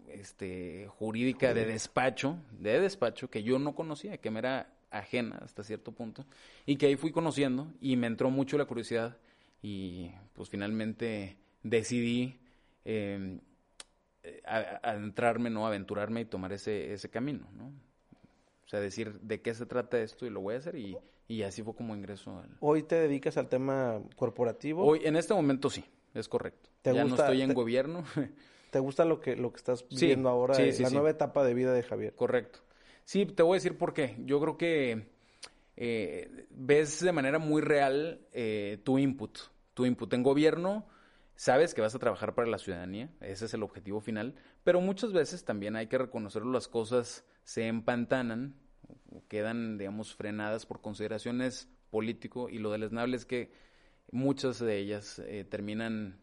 [0.08, 5.64] este, jurídica de despacho, de despacho, que yo no conocía, que me era ajena hasta
[5.64, 6.26] cierto punto,
[6.66, 9.16] y que ahí fui conociendo y me entró mucho la curiosidad
[9.62, 12.40] y pues finalmente decidí
[12.84, 13.38] eh,
[14.44, 15.66] adentrarme, ¿no?
[15.66, 17.72] Aventurarme y tomar ese, ese camino, ¿no?
[18.64, 20.96] O sea, decir de qué se trata esto y lo voy a hacer y,
[21.28, 22.56] y así fue como ingreso al...
[22.60, 24.84] ¿Hoy te dedicas al tema corporativo?
[24.84, 25.84] Hoy, en este momento sí,
[26.14, 26.70] es correcto.
[26.84, 28.04] ya no estoy en gobierno.
[28.70, 31.82] ¿Te gusta lo que, lo que estás viendo ahora, la nueva etapa de vida de
[31.82, 32.14] Javier?
[32.14, 32.60] Correcto.
[33.04, 34.16] Sí, te voy a decir por qué.
[34.24, 35.08] Yo creo que
[35.76, 39.38] eh, ves de manera muy real eh, tu input.
[39.74, 40.86] Tu input en gobierno,
[41.42, 45.12] sabes que vas a trabajar para la ciudadanía, ese es el objetivo final, pero muchas
[45.12, 48.54] veces también hay que reconocer las cosas se empantanan,
[49.10, 53.50] o quedan, digamos, frenadas por consideraciones político y lo deleznable es que
[54.12, 56.20] muchas de ellas eh, terminan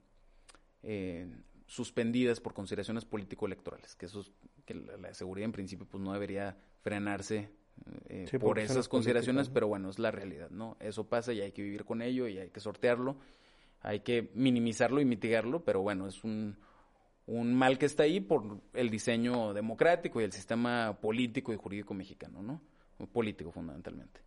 [1.68, 4.24] suspendidas por consideraciones político-electorales, que eso
[4.64, 7.50] que la, seguridad en principio pues no debería frenarse
[8.08, 10.78] eh, por esas consideraciones, pero bueno, es la realidad, ¿no?
[10.80, 13.18] Eso pasa y hay que vivir con ello y hay que sortearlo,
[13.82, 16.58] hay que minimizarlo y mitigarlo, pero bueno, es un,
[17.26, 21.94] un mal que está ahí por el diseño democrático y el sistema político y jurídico
[21.94, 22.62] mexicano, ¿no?
[23.14, 24.22] Político fundamentalmente.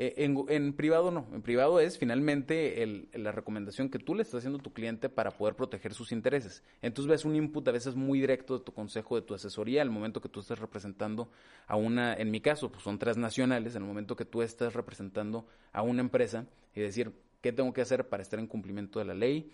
[0.00, 0.14] Eh,
[0.48, 4.60] en, privado no, en privado es finalmente el, la recomendación que tú le estás haciendo
[4.60, 6.62] a tu cliente para poder proteger sus intereses.
[6.82, 9.90] Entonces ves un input a veces muy directo de tu consejo, de tu asesoría, al
[9.90, 11.32] momento que tú estás representando
[11.66, 15.48] a una, en mi caso, pues son transnacionales, en el momento que tú estás representando
[15.72, 16.46] a una empresa
[16.76, 19.50] y decir, ¿qué tengo que hacer para estar en cumplimiento de la ley?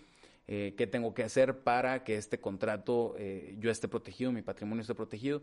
[0.47, 4.81] Eh, qué tengo que hacer para que este contrato eh, yo esté protegido, mi patrimonio
[4.81, 5.41] esté protegido.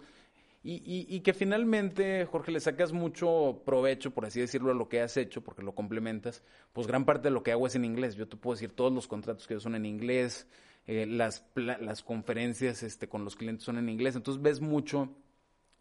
[0.64, 5.01] Y, y, que finalmente, Jorge, le sacas mucho provecho, por así decirlo, a lo que
[5.01, 6.45] has hecho, porque lo complementas.
[6.72, 8.14] Pues gran parte de lo que hago es en inglés.
[8.14, 10.47] Yo te puedo decir, todos los contratos que son en inglés,
[10.86, 14.14] eh, las, las conferencias este, con los clientes son en inglés.
[14.14, 15.12] Entonces ves mucho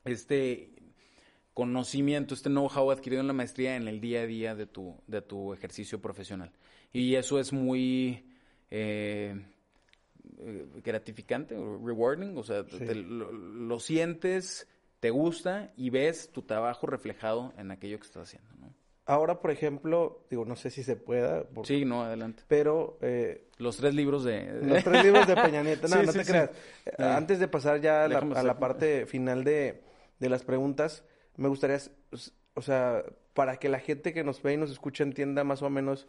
[0.04, 0.81] este
[1.62, 5.22] conocimiento, este know-how adquirido en la maestría en el día a día de tu, de
[5.22, 6.52] tu ejercicio profesional.
[6.92, 8.26] Y eso es muy...
[8.72, 9.40] Eh,
[10.40, 14.68] eh, gratificante, rewarding, o sea, lo, sientes,
[15.00, 18.74] te gusta y ves tu trabajo reflejado en aquello que estás haciendo, ¿no?
[19.06, 21.46] Ahora, por ejemplo, digo, no sé si se pueda.
[21.64, 22.44] sí, no, adelante.
[22.48, 22.98] Pero...
[23.02, 24.62] Eh, los tres libros de...
[24.64, 25.88] Los tres libros de Peña Nieto.
[25.90, 26.50] No, no te creas.
[26.86, 29.82] Eh, antes de pasar ya a la, parte final de,
[30.20, 31.04] de las preguntas,
[31.38, 31.78] me gustaría,
[32.54, 33.04] o sea,
[33.34, 36.08] para que la gente que nos ve y nos escucha entienda más o menos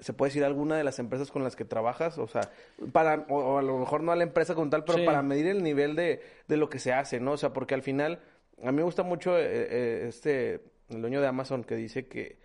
[0.00, 2.50] se puede decir alguna de las empresas con las que trabajas, o sea,
[2.92, 5.62] para, o, a lo mejor no a la empresa con tal, pero para medir el
[5.62, 7.32] nivel de, de, lo que se hace, ¿no?
[7.32, 8.20] O sea, porque al final,
[8.62, 12.38] a mí me gusta mucho eh, eh, este, el dueño de Amazon que dice que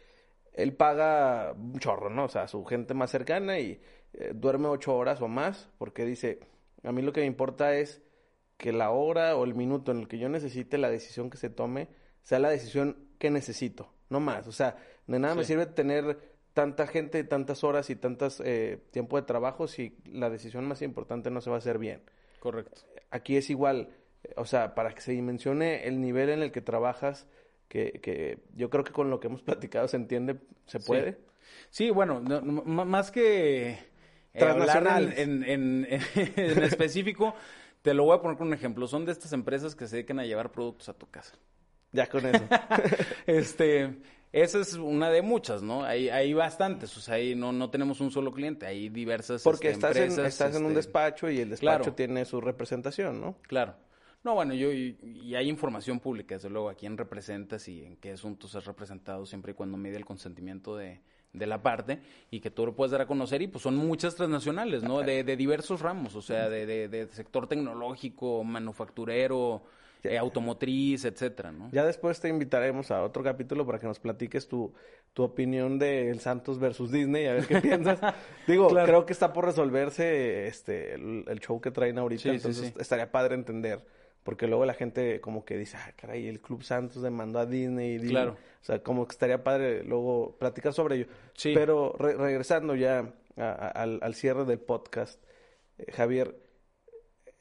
[0.54, 2.26] él paga un chorro, ¿no?
[2.26, 3.82] O sea, a su gente más cercana y
[4.14, 6.40] eh, duerme ocho horas o más, porque dice,
[6.84, 8.02] a mí lo que me importa es
[8.58, 11.50] que la hora o el minuto en el que yo necesite la decisión que se
[11.50, 11.88] tome
[12.30, 14.46] sea la decisión que necesito, no más.
[14.46, 14.78] O sea,
[15.08, 16.20] de nada me sirve tener
[16.54, 21.32] tanta gente, tantas horas y tantas eh, tiempo de trabajo si la decisión más importante
[21.32, 22.04] no se va a hacer bien.
[22.40, 22.82] Correcto.
[23.10, 23.90] Aquí es igual,
[24.36, 27.26] o sea, para que se dimensione el nivel en el que trabajas,
[27.68, 31.18] que, que yo creo que con lo que hemos platicado se entiende, se puede.
[31.72, 33.72] Sí, bueno, más que
[34.36, 37.34] eh, hablar en, en, en específico,
[37.82, 38.86] te lo voy a poner con un ejemplo.
[38.86, 41.36] Son de estas empresas que se dedican a llevar productos a tu casa.
[41.92, 42.44] Ya con eso.
[43.28, 44.00] este,
[44.32, 45.84] esa es una de muchas, ¿no?
[45.84, 49.72] Hay, hay bastantes, o sea, ahí no, no tenemos un solo cliente, hay diversas Porque
[49.72, 53.38] este, estás, en, estás en un este, despacho y el despacho tiene su representación, ¿no?
[53.42, 53.76] Claro.
[54.24, 58.12] No, bueno, yo y, hay información pública, desde luego, a quién representas y en qué
[58.12, 61.02] asuntos has representado, siempre y cuando mide el consentimiento de,
[61.34, 64.16] de la parte y que tú lo puedes dar a conocer y pues son muchas
[64.16, 65.02] transnacionales, ¿no?
[65.02, 69.64] De, de diversos ramos, o sea, de, de, de sector tecnológico, manufacturero,
[70.20, 71.70] automotriz, etcétera, ¿no?
[71.72, 74.74] Ya después te invitaremos a otro capítulo para que nos platiques tu,
[75.14, 78.00] tu opinión de El Santos versus Disney, a ver qué piensas.
[78.48, 83.36] Digo, creo que está por resolverse este el, show que traen ahorita, entonces estaría padre
[83.36, 83.84] entender.
[84.24, 87.96] Porque luego la gente como que dice, ah, caray, el Club Santos demandó a Disney.
[87.96, 88.34] Y claro.
[88.62, 91.08] O sea, como que estaría padre luego platicar sobre ello.
[91.34, 91.54] Sí.
[91.54, 95.24] Pero regresando ya al, al, cierre del podcast,
[95.78, 96.36] eh, Javier,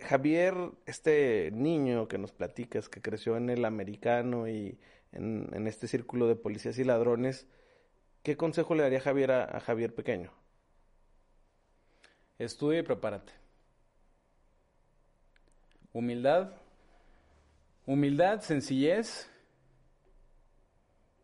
[0.00, 0.54] Javier,
[0.86, 4.78] este niño que nos platicas, que creció en el americano y
[5.12, 7.46] en, este círculo de policías y ladrones,
[8.22, 10.32] ¿qué consejo le daría Javier a, Javier pequeño?
[12.38, 13.32] Estudia y prepárate.
[15.92, 16.52] Humildad,
[17.86, 19.28] humildad, sencillez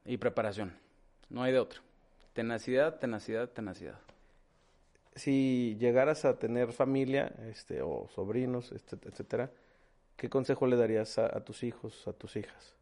[0.05, 0.77] y preparación.
[1.29, 1.81] No hay de otra.
[2.33, 4.01] Tenacidad, tenacidad, tenacidad.
[5.15, 9.53] Si llegaras a tener familia, este, o sobrinos, este, etcétera,
[10.17, 12.77] ¿qué consejo le darías a, tus hijos, a tus hijas,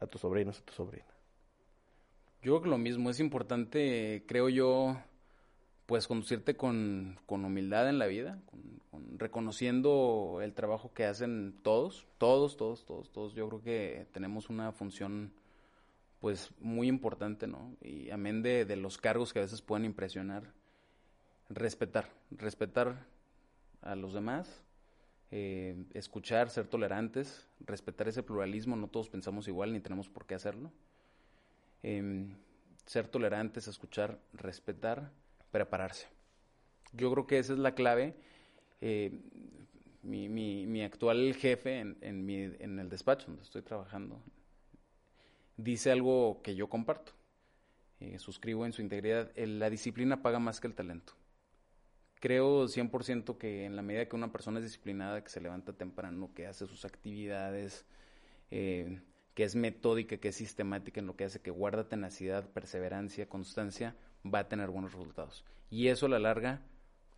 [0.00, 1.06] a tus sobrinos, a tu sobrina?
[2.42, 4.96] Yo creo que lo mismo, es importante, creo yo,
[5.86, 12.06] pues conducirte con, con humildad en la vida, con, reconociendo el trabajo que hacen todos,
[12.18, 13.34] todos, todos, todos, todos.
[13.34, 15.32] Yo creo que tenemos una función
[16.20, 17.76] pues muy importante, ¿no?
[17.80, 20.52] Y amén de, de los cargos que a veces pueden impresionar,
[21.54, 23.06] respetar, respetar
[23.80, 24.62] a los demás,
[25.30, 30.34] eh, escuchar, ser tolerantes, respetar ese pluralismo, no todos pensamos igual ni tenemos por qué
[30.34, 30.70] hacerlo.
[31.82, 32.34] Em,
[32.86, 35.10] ser tolerantes, escuchar, respetar,
[35.50, 36.08] prepararse.
[36.92, 38.14] Yo creo que esa es la clave.
[38.80, 39.20] Eh,
[40.02, 44.20] mi, mi, actual jefe en, en, mi, en el despacho donde estoy trabajando
[45.56, 47.12] dice algo que yo comparto.
[48.00, 49.30] Eh, suscribo en su integridad.
[49.36, 51.14] la disciplina paga más que el talento.
[52.22, 56.30] Creo 100% que en la medida que una persona es disciplinada, que se levanta temprano,
[56.36, 57.84] que hace sus actividades,
[58.52, 59.00] eh,
[59.34, 63.96] que es metódica, que es sistemática en lo que hace, que guarda tenacidad, perseverancia, constancia,
[64.24, 65.44] va a tener buenos resultados.
[65.68, 66.62] Y eso a la larga,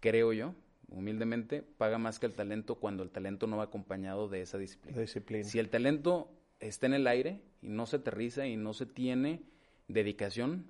[0.01, 0.55] creo yo,
[0.89, 4.99] humildemente, paga más que el talento cuando el talento no va acompañado de esa disciplina.
[4.99, 5.45] disciplina.
[5.45, 6.31] Si el talento
[6.61, 9.43] está en el aire y no se aterriza y no se tiene
[9.87, 10.65] dedicación,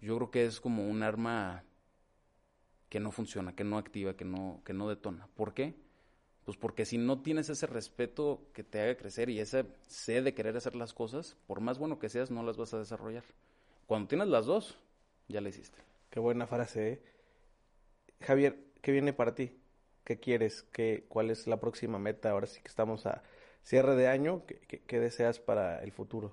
[0.00, 1.62] yo creo que es como un arma
[2.94, 5.26] que no funciona, que no activa, que no, que no detona.
[5.34, 5.74] ¿Por qué?
[6.44, 10.32] Pues porque si no tienes ese respeto que te haga crecer y ese sed de
[10.32, 13.24] querer hacer las cosas, por más bueno que seas, no las vas a desarrollar.
[13.88, 14.78] Cuando tienes las dos,
[15.26, 15.76] ya la hiciste.
[16.08, 17.02] Qué buena frase, ¿eh?
[18.20, 19.50] Javier, ¿qué viene para ti?
[20.04, 20.62] ¿Qué quieres?
[20.70, 22.30] ¿Qué, ¿Cuál es la próxima meta?
[22.30, 23.24] Ahora sí que estamos a
[23.64, 24.44] cierre de año.
[24.46, 26.32] ¿Qué, deseas para el futuro?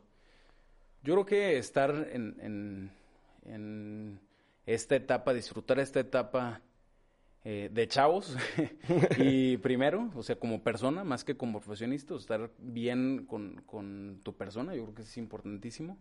[1.02, 2.92] Yo creo que estar en, en,
[3.46, 4.20] en
[4.74, 6.62] esta etapa, disfrutar esta etapa
[7.44, 8.36] eh, de chavos
[9.18, 14.36] y primero, o sea, como persona, más que como profesionista, estar bien con, con, tu
[14.36, 15.98] persona, yo creo que es importantísimo.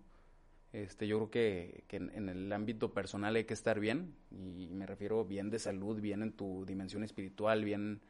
[0.73, 4.87] Este, yo creo que, que en, el ámbito personal hay que estar bien, y me
[4.87, 8.01] refiero bien de salud, bien en tu dimensión espiritual, bien,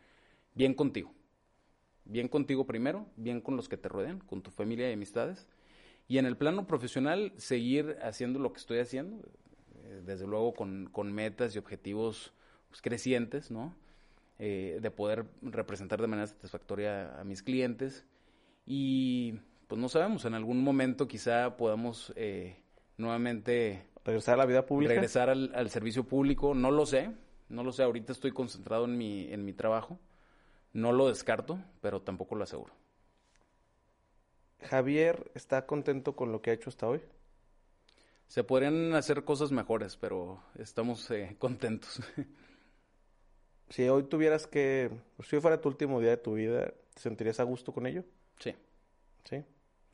[0.54, 1.14] bien contigo.
[2.04, 5.48] Bien contigo primero, bien con los que te rodean, con tu familia y amistades.
[6.08, 9.22] Y en el plano profesional, seguir haciendo lo que estoy haciendo,
[9.90, 12.32] eh, desde luego con, con metas y objetivos
[12.68, 13.74] pues, crecientes, ¿no?
[14.38, 18.06] Eh, de poder representar de manera satisfactoria a mis clientes.
[18.64, 19.34] Y
[19.66, 22.62] pues no sabemos, en algún momento quizá podamos eh,
[22.96, 23.86] nuevamente...
[24.04, 24.94] Regresar a la vida pública.
[24.94, 27.10] Regresar al, al, servicio público, no lo sé,
[27.48, 29.98] no lo sé, ahorita estoy concentrado en mi, en mi trabajo,
[30.72, 32.72] no lo descarto, pero tampoco lo aseguro.
[34.62, 37.02] Javier está contento con lo que ha hecho hasta hoy.
[38.30, 42.00] Se podrían hacer cosas mejores, pero estamos eh, contentos.
[43.70, 44.88] si hoy tuvieras que,
[45.24, 48.04] si hoy fuera tu último día de tu vida, ¿te sentirías a gusto con ello?
[48.38, 48.54] Sí.
[49.24, 49.44] ¿Sí?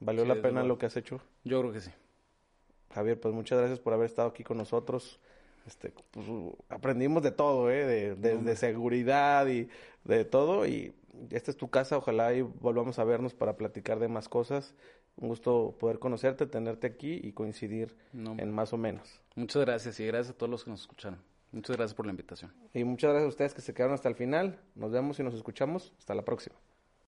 [0.01, 1.23] ¿Valió la pena lo que has hecho?
[1.45, 1.91] Yo creo que sí.
[2.95, 5.19] Javier, pues muchas gracias por haber estado aquí con nosotros.
[5.67, 6.27] Este, pues,
[6.69, 7.87] aprendimos de todo, ¿eh?
[7.87, 9.71] De, de, seguridad y
[10.05, 10.67] de todo.
[10.67, 10.95] Y
[11.31, 14.75] esta es tu casa, ojalá y volvamos a vernos para platicar de más cosas.
[15.17, 19.21] Un gusto poder conocerte, tenerte aquí y coincidir en más o menos.
[19.35, 21.19] Muchas gracias y gracias a todos los que nos escucharon.
[21.53, 22.53] Muchas gracias por la invitación.
[22.75, 24.59] Y muchas gracias a ustedes que se quedaron hasta el final.
[24.75, 25.95] Nos vemos y nos escuchamos.
[25.99, 26.57] Hasta la próxima.